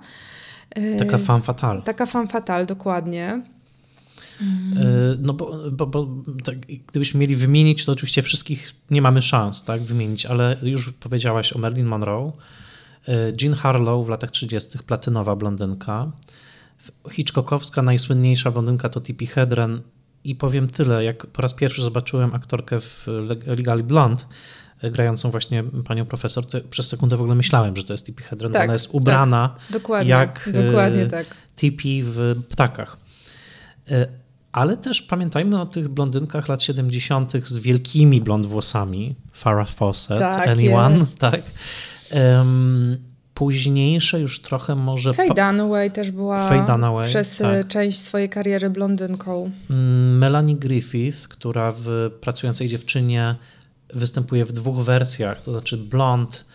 [1.00, 1.82] Taka fan fatal.
[1.82, 3.42] Taka fan fatal, dokładnie.
[4.42, 6.08] E, no bo, bo, bo
[6.44, 6.56] tak,
[6.88, 11.60] gdybyśmy mieli wymienić, to oczywiście wszystkich nie mamy szans tak, wymienić, ale już powiedziałaś o
[11.60, 12.32] Marilyn Monroe,
[13.08, 16.12] e, Jean Harlow w latach 30., platynowa blondynka,
[17.12, 19.82] Hitchcockowska najsłynniejsza blondynka to Tippi Hedren
[20.24, 23.08] i powiem tyle, jak po raz pierwszy zobaczyłem aktorkę w
[23.46, 24.24] Legally Blonde,
[24.84, 28.52] grającą właśnie panią profesor, to przez sekundę w ogóle myślałem, że to jest Tippi Hedren,
[28.52, 31.28] tak, ona jest ubrana tak, dokładnie, jak dokładnie e, tak.
[31.56, 32.98] Tippi w ptakach.
[33.92, 34.08] E,
[34.52, 37.34] ale też pamiętajmy o tych blondynkach lat 70.
[37.46, 39.16] z wielkimi blond włosami.
[39.34, 41.20] Farrah Fawcett, tak, Anyone, jest.
[41.20, 41.42] tak.
[42.12, 42.98] Um,
[43.34, 45.14] późniejsze już trochę może...
[45.14, 47.68] Faye Dunaway też była Faye Dunaway, przez e, tak.
[47.68, 49.52] część swojej kariery blondynką.
[49.70, 53.36] Mm, Melanie Griffith, która w Pracującej Dziewczynie
[53.96, 56.46] występuje w dwóch wersjach, to znaczy blond,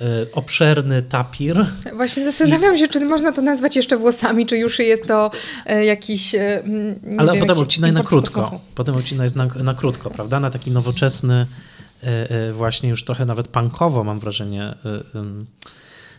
[0.00, 1.66] y, obszerny tapir.
[1.94, 5.30] Właśnie zastanawiam się, czy można to nazwać jeszcze włosami, czy już jest to
[5.70, 6.34] y, jakiś.
[6.34, 6.62] Y,
[7.18, 8.60] Ale wiem, potem odcinaj na krótko.
[8.74, 10.40] Potem odcinaj na, na krótko, prawda?
[10.40, 11.46] Na taki nowoczesny,
[12.52, 14.74] właśnie już trochę nawet punkowo, mam wrażenie,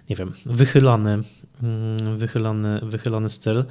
[0.10, 1.24] nie wiem, wychylony,
[1.64, 3.64] mm, wychylony, wychylony styl.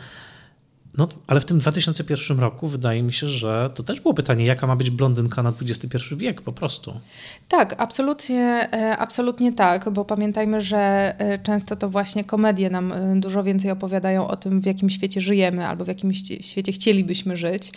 [0.99, 4.66] No, ale w tym 2001 roku wydaje mi się, że to też było pytanie, jaka
[4.66, 7.01] ma być blondynka na XXI wiek po prostu.
[7.49, 13.20] Tak, absolutnie, e, absolutnie tak, bo pamiętajmy, że e, często to właśnie komedie nam e,
[13.20, 17.72] dużo więcej opowiadają o tym, w jakim świecie żyjemy albo w jakim świecie chcielibyśmy żyć.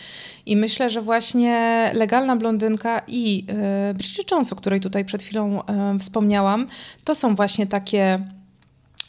[0.46, 3.46] I myślę, że właśnie Legalna Blondynka i
[3.94, 5.64] Bridget Jones, o której tutaj przed chwilą
[6.00, 6.68] wspomniałam,
[7.04, 8.20] to są właśnie takie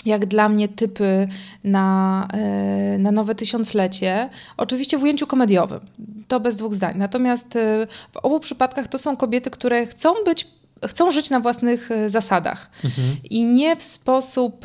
[0.05, 1.29] jak dla mnie typy
[1.65, 4.31] na, e, na nowe tysiąclecie.
[4.57, 5.81] Oczywiście w ujęciu komediowym,
[6.29, 6.95] to bez dwóch zdań.
[6.99, 10.47] Natomiast e, w obu przypadkach to są kobiety, które chcą być
[10.89, 12.71] chcą żyć na własnych e, zasadach.
[12.85, 13.17] Mhm.
[13.31, 14.65] I nie w sposób,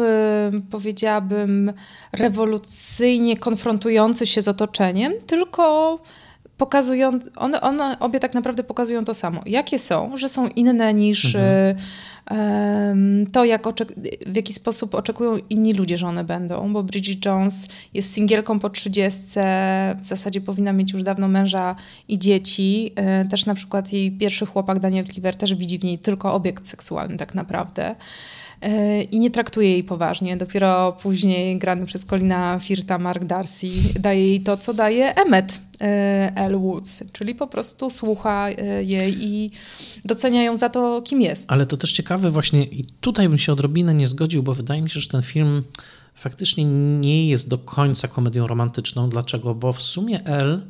[0.72, 1.74] powiedziałabym,
[2.12, 6.00] rewolucyjnie konfrontujący się z otoczeniem, tylko
[6.58, 9.42] pokazują, one, one obie tak naprawdę pokazują to samo.
[9.46, 13.32] Jakie są, że są inne niż mhm.
[13.32, 13.64] to, jak
[14.26, 18.70] w jaki sposób oczekują inni ludzie, że one będą, bo Bridget Jones jest singielką po
[18.70, 19.22] 30,
[20.02, 21.76] w zasadzie powinna mieć już dawno męża
[22.08, 22.92] i dzieci.
[22.96, 26.68] E, też na przykład jej pierwszy chłopak Daniel Cleaver też widzi w niej tylko obiekt
[26.68, 27.96] seksualny tak naprawdę.
[28.62, 30.38] E, i nie traktuje jej poważnie.
[30.38, 33.68] Dopiero później grany przez Colina Firta Mark Darcy
[34.00, 36.58] daje jej to, co daje Emmet e, L.
[36.58, 39.52] Woods, czyli po prostu słucha e, jej i
[40.06, 41.52] docenia ją za to, kim jest.
[41.52, 44.90] Ale to też ciekawe właśnie i tutaj bym się odrobinę nie zgodził, bo wydaje mi
[44.90, 45.64] się, że ten film
[46.16, 46.64] faktycznie
[47.00, 49.10] nie jest do końca komedią romantyczną.
[49.10, 49.56] Dlaczego?
[49.56, 50.62] Bo w sumie L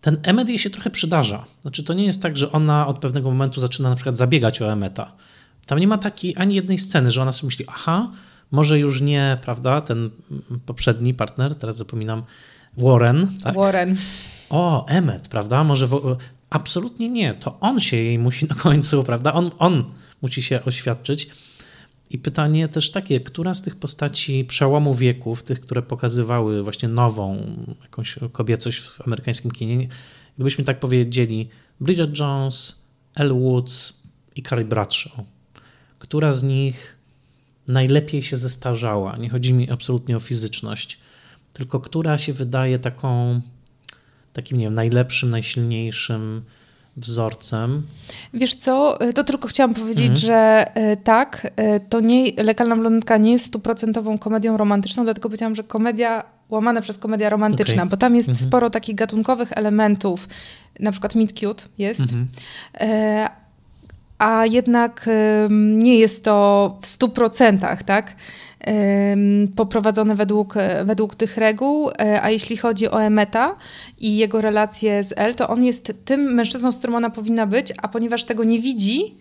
[0.00, 1.44] ten Emmet jej się trochę przydarza.
[1.62, 4.72] Znaczy to nie jest tak, że ona od pewnego momentu zaczyna na przykład zabiegać o
[4.72, 5.12] Emeta
[5.66, 8.12] tam nie ma takiej ani jednej sceny, że ona sobie myśli, aha,
[8.50, 10.10] może już nie, prawda, ten
[10.66, 12.22] poprzedni partner, teraz zapominam,
[12.76, 13.28] Warren.
[13.42, 13.54] Tak?
[13.54, 13.96] Warren.
[14.50, 15.64] O, Emmet, prawda?
[15.64, 16.16] Może w...
[16.50, 17.34] absolutnie nie.
[17.34, 19.32] To on się jej musi na końcu, prawda?
[19.32, 19.84] On, on
[20.22, 21.28] musi się oświadczyć.
[22.10, 27.46] I pytanie też takie, która z tych postaci przełomu wieków, tych, które pokazywały właśnie nową
[27.82, 29.88] jakąś kobiecość w amerykańskim kinie,
[30.36, 31.48] gdybyśmy tak powiedzieli,
[31.80, 32.82] Bridget Jones,
[33.14, 33.92] Elle Woods
[34.36, 35.12] i Carrie Bradshaw,
[36.00, 36.96] która z nich
[37.68, 39.16] najlepiej się zestarzała.
[39.16, 40.98] Nie chodzi mi absolutnie o fizyczność,
[41.52, 43.40] tylko która się wydaje taką,
[44.32, 46.42] takim, nie wiem, najlepszym, najsilniejszym
[46.96, 47.82] wzorcem.
[48.34, 50.16] Wiesz co, to tylko chciałam powiedzieć, mhm.
[50.16, 55.54] że e, tak, e, to nie, Lekalna Blondynka nie jest stuprocentową komedią romantyczną, dlatego powiedziałam,
[55.54, 57.86] że komedia łamane przez komedia romantyczna, okay.
[57.86, 58.48] bo tam jest mhm.
[58.48, 60.28] sporo takich gatunkowych elementów,
[60.80, 62.28] na przykład Meet Cute jest, mhm.
[64.20, 65.08] A jednak
[65.50, 68.14] nie jest to w 100%, tak?
[69.56, 70.54] poprowadzone według,
[70.84, 73.56] według tych reguł, e, a jeśli chodzi o Emeta
[73.98, 77.72] i jego relacje z El, to on jest tym mężczyzną, z którym ona powinna być,
[77.82, 79.14] a ponieważ tego nie widzi,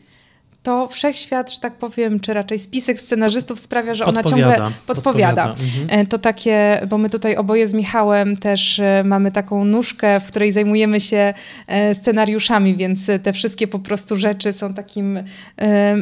[0.69, 4.71] to wszechświat, że tak powiem, czy raczej spisek scenarzystów sprawia, że ona ciągle podpowiada.
[4.85, 5.49] podpowiada.
[5.49, 5.99] Mhm.
[5.99, 10.25] E, to takie, bo my tutaj oboje z Michałem też e, mamy taką nóżkę, w
[10.25, 11.33] której zajmujemy się
[11.67, 15.19] e, scenariuszami, więc te wszystkie po prostu rzeczy są takim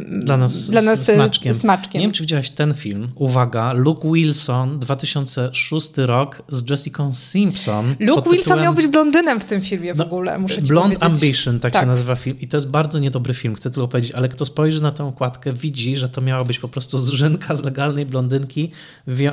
[0.10, 1.54] dla nas, dla nas smaczkiem.
[1.54, 2.00] smaczkiem.
[2.00, 3.10] Nie wiem, czy widziałaś ten film.
[3.16, 7.96] Uwaga, Luke Wilson, 2006 rok z Jessica Simpson.
[8.00, 8.38] Luke tytułem...
[8.38, 11.24] Wilson miał być blondynem w tym filmie w no, ogóle, muszę ci Blond powiedzieć.
[11.24, 12.40] Ambition, tak, tak, się nazywa film.
[12.40, 15.54] I to jest bardzo niedobry film, chcę tylko powiedzieć, ale kto spojrzy na tę okładkę,
[15.54, 18.72] widzi, że to miała być po prostu zrzynka z legalnej blondynki,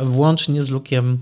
[0.03, 1.19] włącznie z Lukiem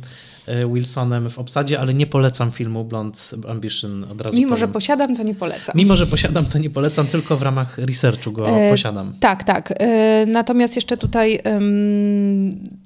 [0.73, 4.37] Wilsonem w obsadzie, ale nie polecam filmu Blond Ambition od razu.
[4.37, 4.61] Mimo, powiem.
[4.61, 5.73] że posiadam, to nie polecam.
[5.75, 9.15] Mimo, że posiadam, to nie polecam, tylko w ramach researchu go e, posiadam.
[9.21, 9.75] Tak, tak.
[9.77, 11.43] E, natomiast jeszcze tutaj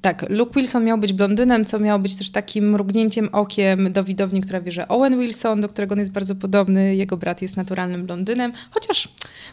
[0.03, 4.41] tak, Luke Wilson miał być blondynem, co miało być też takim mrugnięciem okiem do widowni,
[4.41, 8.07] która wie, że Owen Wilson, do którego on jest bardzo podobny, jego brat jest naturalnym
[8.07, 9.09] blondynem, chociaż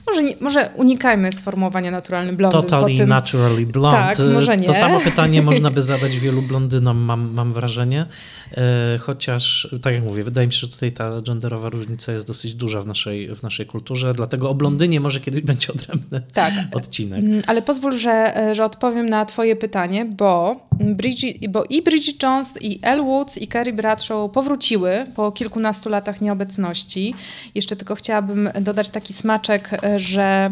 [0.08, 2.62] może, nie, może unikajmy sformułowania naturalny blondyn.
[2.62, 3.10] Totally tym...
[3.10, 3.96] naturally blond.
[3.96, 4.68] Tak, może nie.
[4.68, 10.04] To samo pytanie można by zadać wielu blondynom, mam, mam wrażenie E, chociaż, tak jak
[10.04, 13.44] mówię, wydaje mi się, że tutaj ta genderowa różnica jest dosyć duża w naszej, w
[13.44, 16.54] naszej kulturze, dlatego o blondynie może kiedyś będzie odrębny tak.
[16.72, 17.20] odcinek.
[17.20, 22.24] Mm, ale pozwól, że, e, że odpowiem na twoje pytanie, bo, Bridget, bo i Bridget
[22.24, 27.14] Jones, i Elle Woods, i Carrie Bradshaw powróciły po kilkunastu latach nieobecności.
[27.56, 30.52] Jeszcze tylko chciałabym dodać taki smaczek, e, że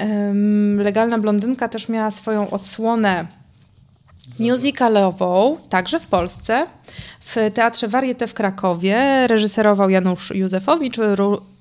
[0.00, 3.26] um, Legalna Blondynka też miała swoją odsłonę
[4.38, 6.66] musicalową, także w Polsce,
[7.20, 9.26] w Teatrze Varieté w Krakowie.
[9.26, 10.96] Reżyserował Janusz Józefowicz,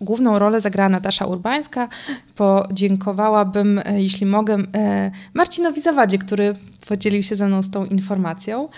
[0.02, 1.90] główną rolę zagrała Natasza Urbańska.
[2.36, 6.56] Podziękowałabym, e, jeśli mogę, e, Marcinowi Zawadzie, który
[6.88, 8.70] podzielił się ze mną z tą informacją.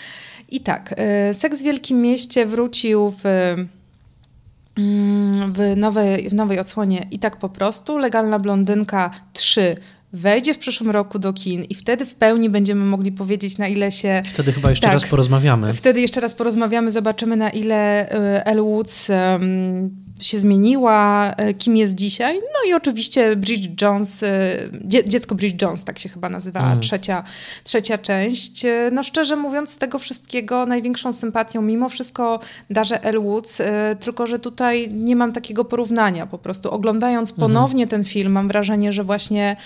[0.50, 3.26] I tak, e, Seks w Wielkim Mieście wrócił w
[4.78, 7.98] mm, w nowej, w nowej odsłonie i tak po prostu.
[7.98, 9.78] Legalna Blondynka 3
[10.18, 13.92] wejdzie w przyszłym roku do kin i wtedy w pełni będziemy mogli powiedzieć, na ile
[13.92, 14.24] się.
[14.30, 15.74] Wtedy chyba jeszcze tak, raz porozmawiamy.
[15.74, 18.10] Wtedy jeszcze raz porozmawiamy, zobaczymy, na ile
[18.46, 22.36] Elle Woods um, się zmieniła, e, kim jest dzisiaj.
[22.36, 24.26] No i oczywiście Bridget Jones,
[24.84, 26.80] dziecko Bridget Jones, tak się chyba nazywała, mm.
[26.80, 27.24] trzecia,
[27.64, 28.66] trzecia część.
[28.92, 32.40] No szczerze mówiąc, z tego wszystkiego największą sympatią mimo wszystko
[32.70, 33.62] darzę Elle Woods,
[34.00, 36.28] tylko że tutaj nie mam takiego porównania.
[36.28, 37.48] Po prostu oglądając mhm.
[37.48, 37.90] ponownie mm.
[37.90, 39.58] ten film, mam wrażenie, że właśnie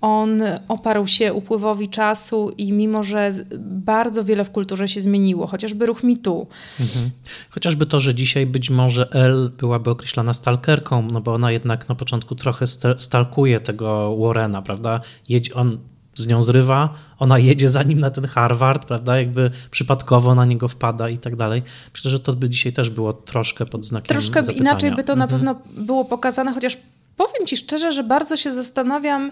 [0.00, 3.30] on oparł się upływowi czasu i mimo, że
[3.60, 6.46] bardzo wiele w kulturze się zmieniło, chociażby ruch mitu.
[6.80, 7.10] Mhm.
[7.50, 11.94] Chociażby to, że dzisiaj być może El byłaby określana stalkerką, no bo ona jednak na
[11.94, 12.66] początku trochę
[12.98, 15.00] stalkuje tego Warrena, prawda?
[15.28, 15.78] Jedź, on
[16.16, 19.18] z nią zrywa, ona jedzie za nim na ten Harvard, prawda?
[19.18, 21.62] Jakby przypadkowo na niego wpada i tak dalej.
[21.94, 24.70] Myślę, że to by dzisiaj też było troszkę pod znakiem Troszkę zapytania.
[24.70, 25.18] inaczej by to mhm.
[25.18, 26.78] na pewno było pokazane, chociaż
[27.16, 29.30] powiem ci szczerze, że bardzo się zastanawiam,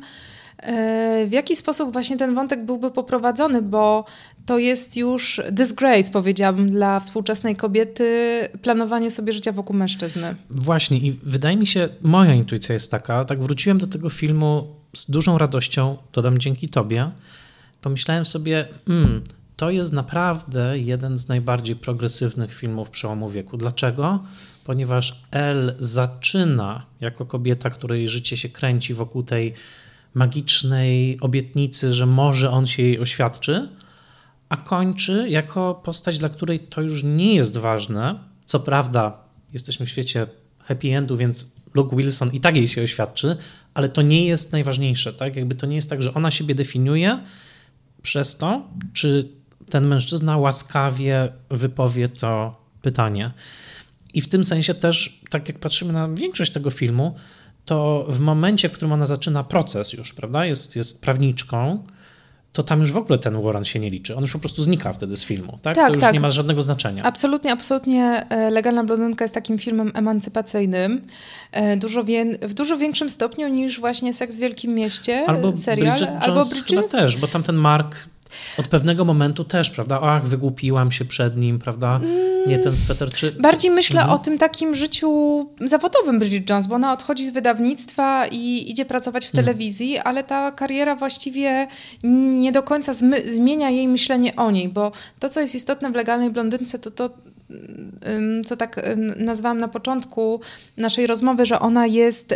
[1.26, 4.04] w jaki sposób właśnie ten wątek byłby poprowadzony, bo
[4.46, 8.04] to jest już disgrace, powiedziałabym, dla współczesnej kobiety
[8.62, 10.34] planowanie sobie życia wokół mężczyzny.
[10.50, 14.66] Właśnie i wydaje mi się, moja intuicja jest taka, tak wróciłem do tego filmu
[14.96, 17.10] z dużą radością, dodam dzięki tobie,
[17.80, 19.22] pomyślałem sobie, hmm,
[19.56, 23.56] to jest naprawdę jeden z najbardziej progresywnych filmów przełomu wieku.
[23.56, 24.24] Dlaczego?
[24.64, 29.54] Ponieważ Elle zaczyna jako kobieta, której życie się kręci wokół tej
[30.14, 33.68] magicznej obietnicy, że może on się jej oświadczy,
[34.48, 38.18] a kończy jako postać, dla której to już nie jest ważne.
[38.44, 39.18] Co prawda,
[39.52, 40.26] jesteśmy w świecie
[40.58, 43.36] happy endu, więc Luke Wilson i tak jej się oświadczy,
[43.74, 45.36] ale to nie jest najważniejsze, tak?
[45.36, 47.20] Jakby to nie jest tak, że ona siebie definiuje
[48.02, 49.28] przez to, czy
[49.70, 53.30] ten mężczyzna łaskawie wypowie to pytanie.
[54.14, 57.14] I w tym sensie też, tak jak patrzymy na większość tego filmu,
[57.64, 61.84] to w momencie, w którym ona zaczyna proces już, prawda, jest, jest prawniczką,
[62.54, 64.16] to tam już w ogóle ten Warren się nie liczy.
[64.16, 65.76] On już po prostu znika wtedy z filmu, tak?
[65.76, 66.14] tak to już tak.
[66.14, 67.02] nie ma żadnego znaczenia.
[67.02, 68.26] Absolutnie, absolutnie.
[68.30, 71.02] E, Legalna Blondynka jest takim filmem emancypacyjnym.
[71.52, 72.02] E, dużo
[72.42, 75.96] w dużo większym stopniu niż właśnie Seks w Wielkim Mieście, albo serial.
[75.96, 76.68] Bridget Jones albo Bridget...
[76.68, 77.96] chyba też, bo tam ten Mark
[78.58, 80.00] od pewnego momentu też, prawda?
[80.02, 82.00] Ach, wygłupiłam się przed nim, prawda?
[82.46, 83.10] Nie ten sweter.
[83.10, 83.32] Czy...
[83.32, 84.20] Bardziej myślę mhm.
[84.20, 85.10] o tym takim życiu
[85.60, 89.44] zawodowym Bridget Jones, bo ona odchodzi z wydawnictwa i idzie pracować w mhm.
[89.44, 91.66] telewizji, ale ta kariera właściwie
[92.24, 92.92] nie do końca
[93.26, 97.10] zmienia jej myślenie o niej, bo to, co jest istotne w legalnej blondynce, to to,
[98.46, 98.80] co tak
[99.16, 100.40] nazwałam na początku
[100.76, 102.34] naszej rozmowy, że ona jest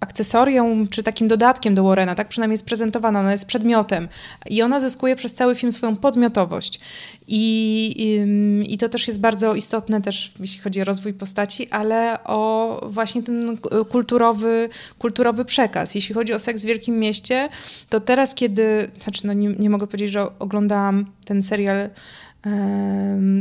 [0.00, 4.08] akcesorium czy takim dodatkiem do Warrena, tak przynajmniej jest prezentowana, ona jest przedmiotem
[4.50, 6.80] i ona zyskuje przez cały film swoją podmiotowość.
[7.28, 12.24] I, i, I, to też jest bardzo istotne też, jeśli chodzi o rozwój postaci, ale
[12.24, 13.58] o właśnie ten
[13.88, 14.68] kulturowy,
[14.98, 15.94] kulturowy przekaz.
[15.94, 17.48] Jeśli chodzi o seks w Wielkim Mieście,
[17.88, 21.90] to teraz, kiedy, znaczy no nie, nie mogę powiedzieć, że oglądałam ten serial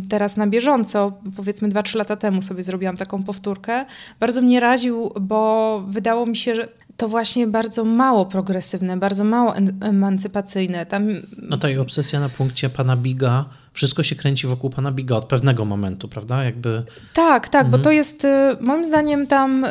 [0.10, 3.86] teraz na bieżąco, powiedzmy 2-3 lata temu sobie zrobiłam taką powtórkę.
[4.20, 6.68] Bardzo mnie raził, bo wydało mi się, że
[6.98, 10.86] to właśnie bardzo mało progresywne, bardzo mało emancypacyjne.
[10.86, 11.08] Tam...
[11.38, 15.26] No ta i obsesja na punkcie pana Biga wszystko się kręci wokół pana Biga od
[15.26, 16.44] pewnego momentu, prawda?
[16.44, 16.84] Jakby...
[17.14, 17.72] Tak, tak, mhm.
[17.72, 18.30] bo to jest y,
[18.60, 19.66] moim zdaniem tam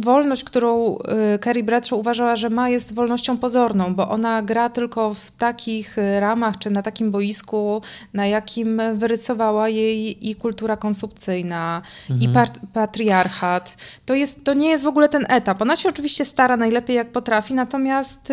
[0.00, 0.98] wolność, którą
[1.34, 5.98] y, Carrie Bradshaw uważała, że ma, jest wolnością pozorną, bo ona gra tylko w takich
[5.98, 7.82] y, ramach, czy na takim boisku,
[8.14, 12.30] na jakim wyrysowała jej i kultura konsumpcyjna, mhm.
[12.30, 12.34] i
[12.72, 13.76] patriarchat.
[14.06, 15.62] To, jest, to nie jest w ogóle ten etap.
[15.62, 18.32] Ona się oczywiście stara najlepiej jak potrafi, natomiast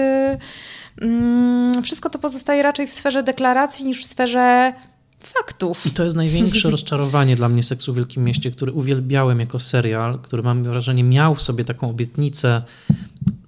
[1.84, 4.74] wszystko to pozostaje raczej w sferze deklaracji niż w sferze
[5.20, 5.86] faktów.
[5.86, 10.20] I to jest największe rozczarowanie dla mnie Seksu w Wielkim Mieście, który uwielbiałem jako serial,
[10.20, 12.62] który mam wrażenie miał w sobie taką obietnicę,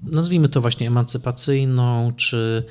[0.04, 2.64] nazwijmy to właśnie emancypacyjną, czy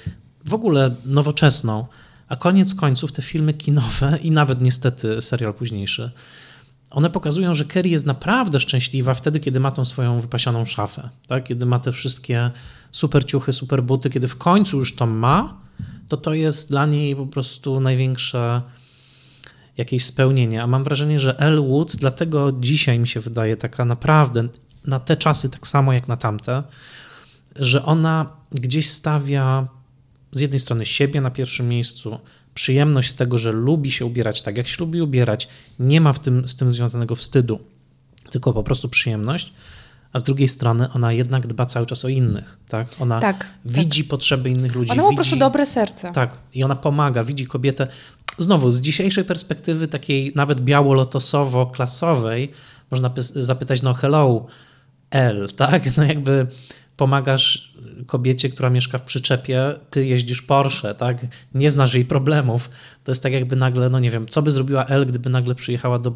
[0.45, 1.87] w ogóle nowoczesną,
[2.29, 6.11] a koniec końców te filmy kinowe i nawet niestety serial późniejszy,
[6.91, 11.45] one pokazują, że Kerry jest naprawdę szczęśliwa wtedy, kiedy ma tą swoją wypasioną szafę, tak?
[11.45, 12.51] kiedy ma te wszystkie
[12.93, 15.61] super ciuchy, super buty, kiedy w końcu już to ma,
[16.09, 18.63] to to jest dla niej po prostu największe
[19.77, 20.63] jakieś spełnienie.
[20.63, 24.49] A mam wrażenie, że Elle Woods dlatego dzisiaj mi się wydaje taka naprawdę
[24.85, 26.63] na te czasy tak samo jak na tamte,
[27.57, 29.69] że ona gdzieś stawia
[30.33, 32.19] z jednej strony siebie na pierwszym miejscu,
[32.55, 35.49] przyjemność z tego, że lubi się ubierać tak, jak się lubi ubierać,
[35.79, 37.61] nie ma w tym, z tym związanego wstydu,
[38.31, 39.53] tylko po prostu przyjemność,
[40.13, 42.59] a z drugiej strony ona jednak dba cały czas o innych.
[42.69, 42.89] Tak?
[43.01, 44.11] Ona tak, widzi tak.
[44.11, 44.91] potrzeby innych ludzi.
[44.91, 46.13] Ona ma po prostu dobre serce.
[46.13, 47.87] Tak, i ona pomaga, widzi kobietę.
[48.39, 52.49] Znowu, z dzisiejszej perspektywy, takiej nawet biało-lotosowo-klasowej,
[52.91, 54.47] można zapytać, no hello,
[55.11, 55.97] L, tak?
[55.97, 56.47] No jakby
[56.97, 57.75] pomagasz
[58.07, 61.17] kobiecie, która mieszka w przyczepie, ty jeździsz Porsche, tak?
[61.55, 62.71] Nie znasz jej problemów.
[63.05, 65.99] To jest tak jakby nagle, no nie wiem, co by zrobiła El, gdyby nagle przyjechała
[65.99, 66.13] do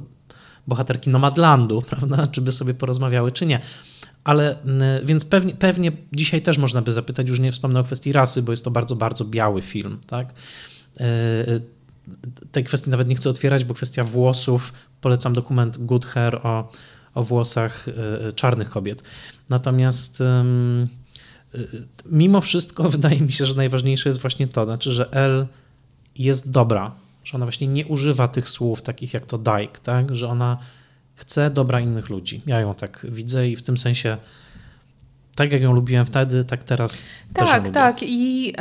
[0.67, 2.27] bohaterki Nomadlandu, prawda?
[2.27, 3.61] Czy by sobie porozmawiały, czy nie.
[4.25, 4.57] Ale
[5.05, 8.53] więc pewnie, pewnie dzisiaj też można by zapytać, już nie wspomnę o kwestii rasy, bo
[8.53, 10.29] jest to bardzo, bardzo biały film, tak?
[11.01, 11.05] E,
[11.49, 11.61] e,
[12.53, 16.73] tej kwestii nawet nie chcę otwierać, bo kwestia włosów, polecam dokument Good Hair o,
[17.15, 19.03] o włosach e, czarnych kobiet.
[19.49, 20.23] Natomiast
[22.07, 25.47] mimo wszystko wydaje mi się, że najważniejsze jest właśnie to, znaczy, że L
[26.17, 30.15] jest dobra, że ona właśnie nie używa tych słów takich jak to Dyke, tak?
[30.15, 30.59] że ona
[31.15, 32.43] chce dobra innych ludzi.
[32.47, 34.17] Ja ją tak widzę i w tym sensie
[35.37, 38.03] tak jak ją lubiłem wtedy, tak teraz tak, też ją Tak, tak.
[38.03, 38.53] I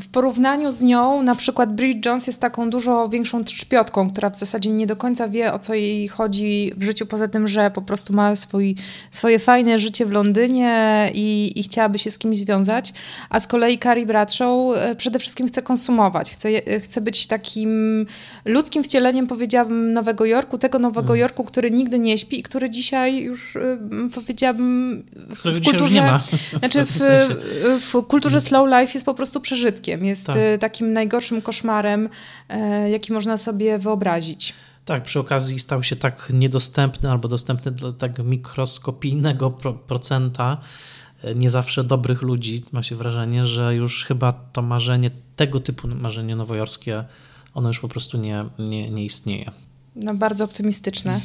[0.00, 4.38] w porównaniu z nią, na przykład Bridget Jones jest taką dużo większą trzpiotką, która w
[4.38, 7.82] zasadzie nie do końca wie, o co jej chodzi w życiu, poza tym, że po
[7.82, 8.76] prostu ma swój,
[9.10, 12.92] swoje fajne życie w Londynie i, i chciałaby się z kimś związać.
[13.30, 16.48] A z kolei Carrie Bradshaw e, przede wszystkim chce konsumować, chce,
[16.80, 18.06] chce być takim
[18.44, 21.20] ludzkim wcieleniem, powiedziałabym, Nowego Jorku, tego Nowego hmm.
[21.20, 23.78] Jorku, który nigdy nie śpi i który dzisiaj już, e,
[24.14, 26.20] powiedziałabym, w kulturze,
[26.58, 27.00] znaczy w,
[27.92, 29.40] w kulturze slow life jest po prostu
[29.88, 30.36] jest tak.
[30.36, 32.08] Y, takim najgorszym koszmarem,
[32.48, 34.54] e, jaki można sobie wyobrazić.
[34.84, 40.58] Tak, przy okazji stał się tak niedostępny albo dostępny dla tak mikroskopijnego pro procenta
[41.22, 45.88] e, nie zawsze dobrych ludzi, ma się wrażenie, że już chyba to marzenie, tego typu
[45.88, 47.04] marzenie nowojorskie,
[47.54, 49.50] ono już po prostu nie, nie, nie istnieje.
[49.96, 51.20] No, bardzo optymistyczne.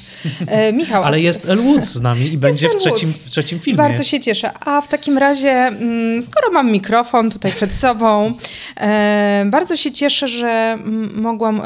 [0.47, 1.03] E, Michał.
[1.03, 3.77] Ale jest Elwood z nami i będzie w trzecim, w trzecim filmie.
[3.77, 4.51] Bardzo się cieszę.
[4.59, 8.33] A w takim razie, mm, skoro mam mikrofon tutaj przed sobą,
[8.77, 10.79] e, bardzo się cieszę, że
[11.13, 11.61] mogłam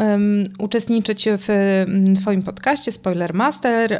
[0.57, 1.85] uczestniczyć w
[2.21, 3.99] Twoim podcaście Spoiler Master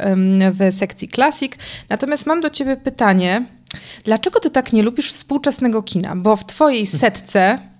[0.52, 1.52] w sekcji Classic.
[1.88, 3.46] Natomiast mam do Ciebie pytanie.
[4.04, 6.16] Dlaczego Ty tak nie lubisz współczesnego kina?
[6.16, 7.73] Bo w Twojej setce E,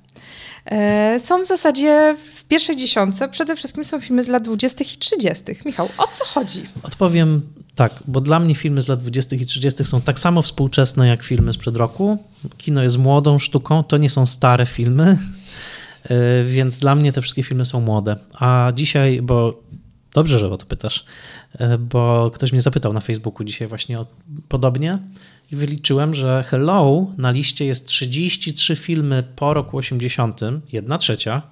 [1.19, 4.85] są w zasadzie w pierwszej dziesiątce przede wszystkim są filmy z lat 20.
[4.85, 5.45] i 30.
[5.65, 6.63] Michał, o co chodzi?
[6.83, 7.43] Odpowiem
[7.75, 9.37] tak, bo dla mnie filmy z lat 20.
[9.37, 9.85] i 30.
[9.85, 12.19] są tak samo współczesne jak filmy sprzed roku.
[12.57, 15.05] Kino jest młodą sztuką, to nie są stare filmy,
[16.05, 18.17] e, więc dla mnie te wszystkie filmy są młode.
[18.35, 19.61] A dzisiaj, bo
[20.13, 21.05] dobrze, że o to pytasz,
[21.59, 24.07] e, bo ktoś mnie zapytał na Facebooku dzisiaj właśnie o,
[24.49, 24.99] podobnie
[25.55, 30.41] i wyliczyłem, że Hello na liście jest 33 filmy po roku 80,
[30.73, 31.43] jedna trzecia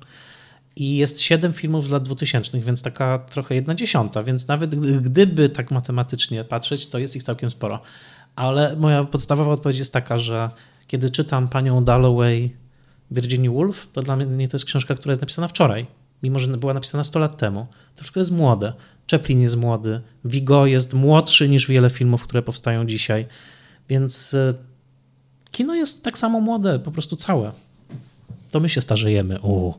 [0.76, 5.48] i jest 7 filmów z lat 2000, więc taka trochę jedna dziesiąta, więc nawet gdyby
[5.48, 7.80] tak matematycznie patrzeć, to jest ich całkiem sporo.
[8.36, 10.50] Ale moja podstawowa odpowiedź jest taka, że
[10.86, 12.56] kiedy czytam panią Dalloway
[13.10, 15.86] Virginia Woolf, to dla mnie to jest książka, która jest napisana wczoraj,
[16.22, 17.66] mimo że była napisana 100 lat temu.
[17.96, 18.72] Wszystko jest młode.
[19.10, 23.26] Chaplin jest młody, Vigo jest młodszy niż wiele filmów, które powstają dzisiaj.
[23.88, 24.54] Więc e,
[25.50, 27.52] kino jest tak samo młode, po prostu całe.
[28.50, 29.40] To my się starzejemy.
[29.40, 29.74] U.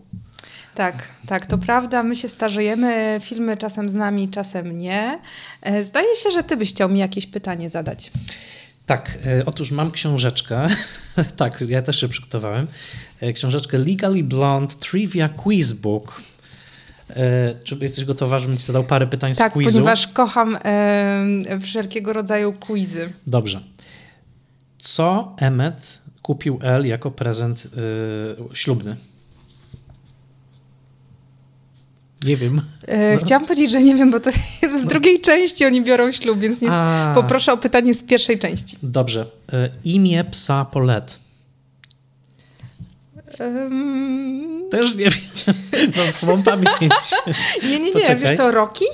[0.76, 2.04] Tak, tak, to prawda.
[2.04, 5.20] My się starzejemy, filmy czasem z nami, czasem nie.
[5.62, 8.12] E, zdaje się, że ty byś chciał mi jakieś pytanie zadać.
[8.86, 10.68] Tak, e, otóż mam książeczkę.
[11.38, 12.68] tak, ja też się przygotowałem.
[13.34, 16.22] Książeczkę Legally Blonde Trivia Quiz Book.
[17.64, 19.70] Czy jesteś gotowa, żebym ci zadał parę pytań tak, z quizu?
[19.70, 23.14] Tak, ponieważ kocham e, wszelkiego rodzaju quizy.
[23.28, 23.62] Dobrze.
[24.84, 28.96] Co Emmet kupił El jako prezent yy, ślubny?
[32.24, 32.62] Nie wiem.
[32.88, 34.30] E, chciałam powiedzieć, że nie wiem, bo to
[34.62, 34.90] jest w no.
[34.90, 36.70] drugiej części, oni biorą ślub, więc nie,
[37.16, 38.78] poproszę o pytanie z pierwszej części.
[38.84, 39.26] Dobrze.
[39.54, 41.20] E, imię psa Polet.
[43.40, 44.70] Um...
[44.72, 45.56] Też nie wiem.
[45.98, 46.94] Mam słabą pamięć.
[47.70, 48.16] nie, nie, nie.
[48.16, 48.86] Wiesz co, Rocky?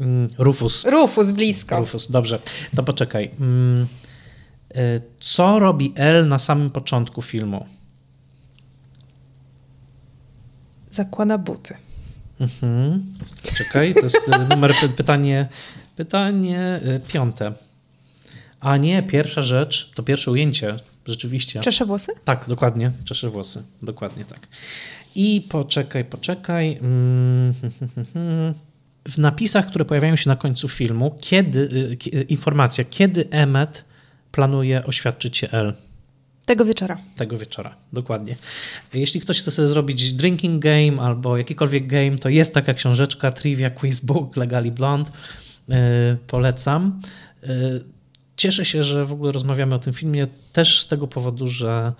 [0.00, 0.84] Mm, Rufus.
[0.84, 1.78] Rufus, blisko.
[1.78, 2.38] Rufus, dobrze.
[2.76, 3.30] To poczekaj.
[3.40, 3.86] Mm,
[5.20, 7.66] co robi L na samym początku filmu?
[10.90, 11.74] Zakłada buty.
[12.40, 13.14] Mhm.
[13.56, 15.48] Czekaj, to jest e, numer pytanie,
[15.96, 17.52] pytanie e, piąte.
[18.60, 20.76] A nie, pierwsza rzecz, to pierwsze ujęcie,
[21.06, 21.60] rzeczywiście.
[21.60, 22.12] Czesze włosy?
[22.24, 24.40] Tak, dokładnie, czesze włosy, dokładnie tak.
[25.14, 26.78] I poczekaj, poczekaj.
[26.82, 27.54] Mm,
[29.08, 31.96] w napisach, które pojawiają się na końcu filmu, kiedy,
[32.28, 33.84] informacja, kiedy Emmet
[34.32, 35.74] planuje oświadczyć się L.
[36.46, 36.98] Tego wieczora.
[37.16, 38.36] Tego wieczora, dokładnie.
[38.94, 43.70] Jeśli ktoś chce sobie zrobić drinking game albo jakikolwiek game, to jest taka książeczka Trivia
[43.70, 45.10] Quiz Book Legally Blonde.
[45.68, 45.76] Yy,
[46.26, 47.00] polecam.
[47.42, 47.84] Yy,
[48.36, 51.92] cieszę się, że w ogóle rozmawiamy o tym filmie też z tego powodu, że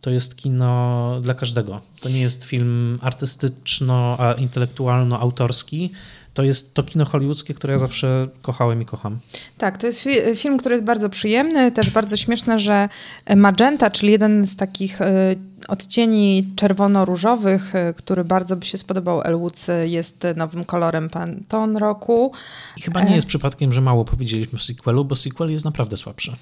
[0.00, 1.80] to jest kino dla każdego.
[2.00, 5.90] To nie jest film artystyczno-intelektualno-autorski,
[6.34, 9.18] to jest to kino hollywoodzkie, które ja zawsze kochałem i kocham.
[9.58, 12.88] Tak, to jest fi film, który jest bardzo przyjemny, też bardzo śmieszne, że
[13.36, 15.04] magenta, czyli jeden z takich y,
[15.68, 22.32] odcieni czerwono-różowych, y, który bardzo by się spodobał Elwoods, jest nowym kolorem Pantone roku.
[22.76, 26.36] I chyba nie jest przypadkiem, że mało powiedzieliśmy o sequelu, bo sequel jest naprawdę słabszy.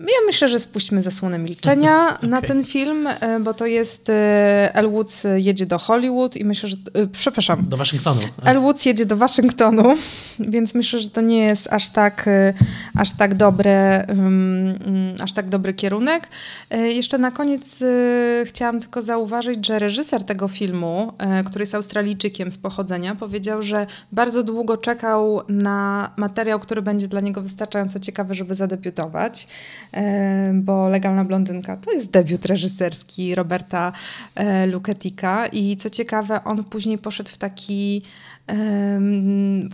[0.00, 2.30] Ja myślę, że spuśćmy zasłonę milczenia okay.
[2.30, 6.68] na ten film, e, bo to jest e, El Woods jedzie do Hollywood i myślę,
[6.68, 6.76] że.
[6.94, 7.68] E, przepraszam.
[7.68, 8.20] Do Waszyngtonu.
[8.44, 9.94] El Woods jedzie do Waszyngtonu,
[10.54, 12.28] więc myślę, że to nie jest aż tak,
[12.96, 13.70] aż tak dobry,
[15.22, 16.28] aż tak dobry kierunek.
[16.70, 17.78] Jeszcze na koniec
[18.44, 21.12] chciałam tylko zauważyć, że reżyser tego filmu,
[21.46, 27.20] który jest Australijczykiem z pochodzenia, powiedział, że bardzo długo czekał na materiał, który będzie dla
[27.20, 29.46] niego wystarczająco ciekawy, żeby zadebiutować.
[29.94, 33.92] E, bo Legalna Blondynka to jest debiut reżyserski Roberta
[34.34, 38.02] e, Luketika i co ciekawe, on później poszedł w taki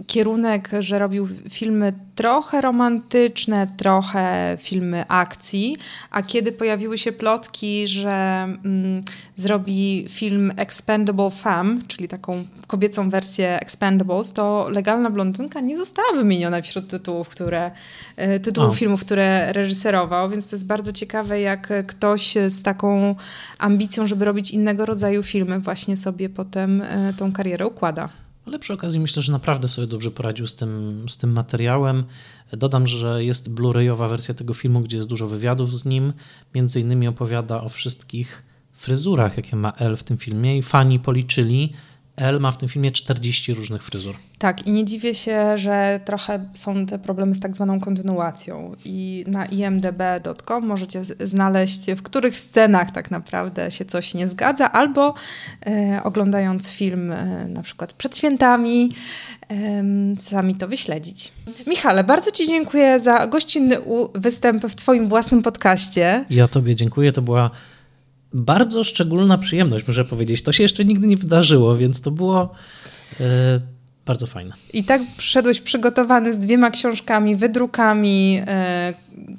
[0.07, 5.77] kierunek, że robił filmy trochę romantyczne, trochę filmy akcji,
[6.11, 9.03] a kiedy pojawiły się plotki, że mm,
[9.37, 16.63] zrobi film Expendable Femme, czyli taką kobiecą wersję Expendables, to Legalna Blondynka nie została wymieniona
[16.63, 17.71] wśród tytułów, które,
[18.17, 23.15] e, tytułów filmów, które reżyserował, więc to jest bardzo ciekawe, jak ktoś z taką
[23.59, 28.24] ambicją, żeby robić innego rodzaju filmy, właśnie sobie potem e, tą karierę układa.
[28.47, 32.05] Ale przy okazji myślę, że naprawdę sobie dobrze poradził z tym, z tym materiałem.
[32.53, 36.13] Dodam, że jest Blu-rayowa wersja tego filmu, gdzie jest dużo wywiadów z nim.
[36.55, 38.43] Między innymi opowiada o wszystkich
[38.73, 41.73] fryzurach, jakie ma El w tym filmie i fani policzyli,
[42.17, 44.17] El ma w tym filmie 40 różnych fryzur.
[44.39, 48.73] Tak, i nie dziwię się, że trochę są te problemy z tak zwaną kontynuacją.
[48.85, 55.15] I na imdb.com możecie znaleźć, w których scenach tak naprawdę się coś nie zgadza, albo
[55.67, 58.93] e, oglądając film e, na przykład przed świętami,
[59.51, 59.85] e,
[60.19, 61.33] sami to wyśledzić.
[61.67, 63.77] Michale, bardzo Ci dziękuję za gościnny
[64.15, 66.25] występ w Twoim własnym podcaście.
[66.31, 67.13] Ja Tobie dziękuję.
[67.13, 67.51] To była
[68.35, 70.43] bardzo szczególna przyjemność, muszę powiedzieć.
[70.43, 72.55] To się jeszcze nigdy nie wydarzyło, więc to było
[73.21, 73.61] e,
[74.07, 74.55] bardzo fajne.
[74.73, 78.95] I tak przyszedłeś przygotowany z dwiema książkami, wydrukami, e,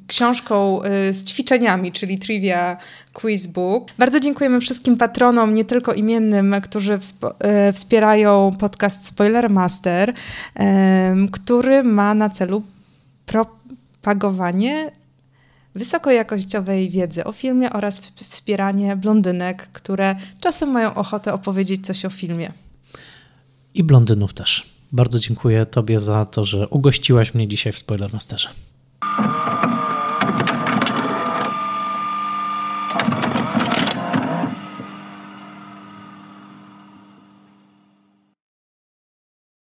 [0.07, 2.77] książką e, z ćwiczeniami, czyli Trivia
[3.13, 3.87] Quiz Book.
[3.97, 6.99] Bardzo dziękujemy wszystkim patronom, nie tylko imiennym, którzy
[7.73, 10.13] wspierają podcast Spoiler Master,
[11.31, 12.63] który ma na celu
[13.25, 14.91] propagowanie
[15.75, 22.51] wysokojakościowej wiedzy o filmie oraz wspieranie blondynek, które czasem mają ochotę opowiedzieć coś o filmie.
[23.73, 24.69] I blondynów też.
[24.91, 28.49] Bardzo dziękuję Tobie za to, że ugościłaś mnie dzisiaj w Spoilermasterze.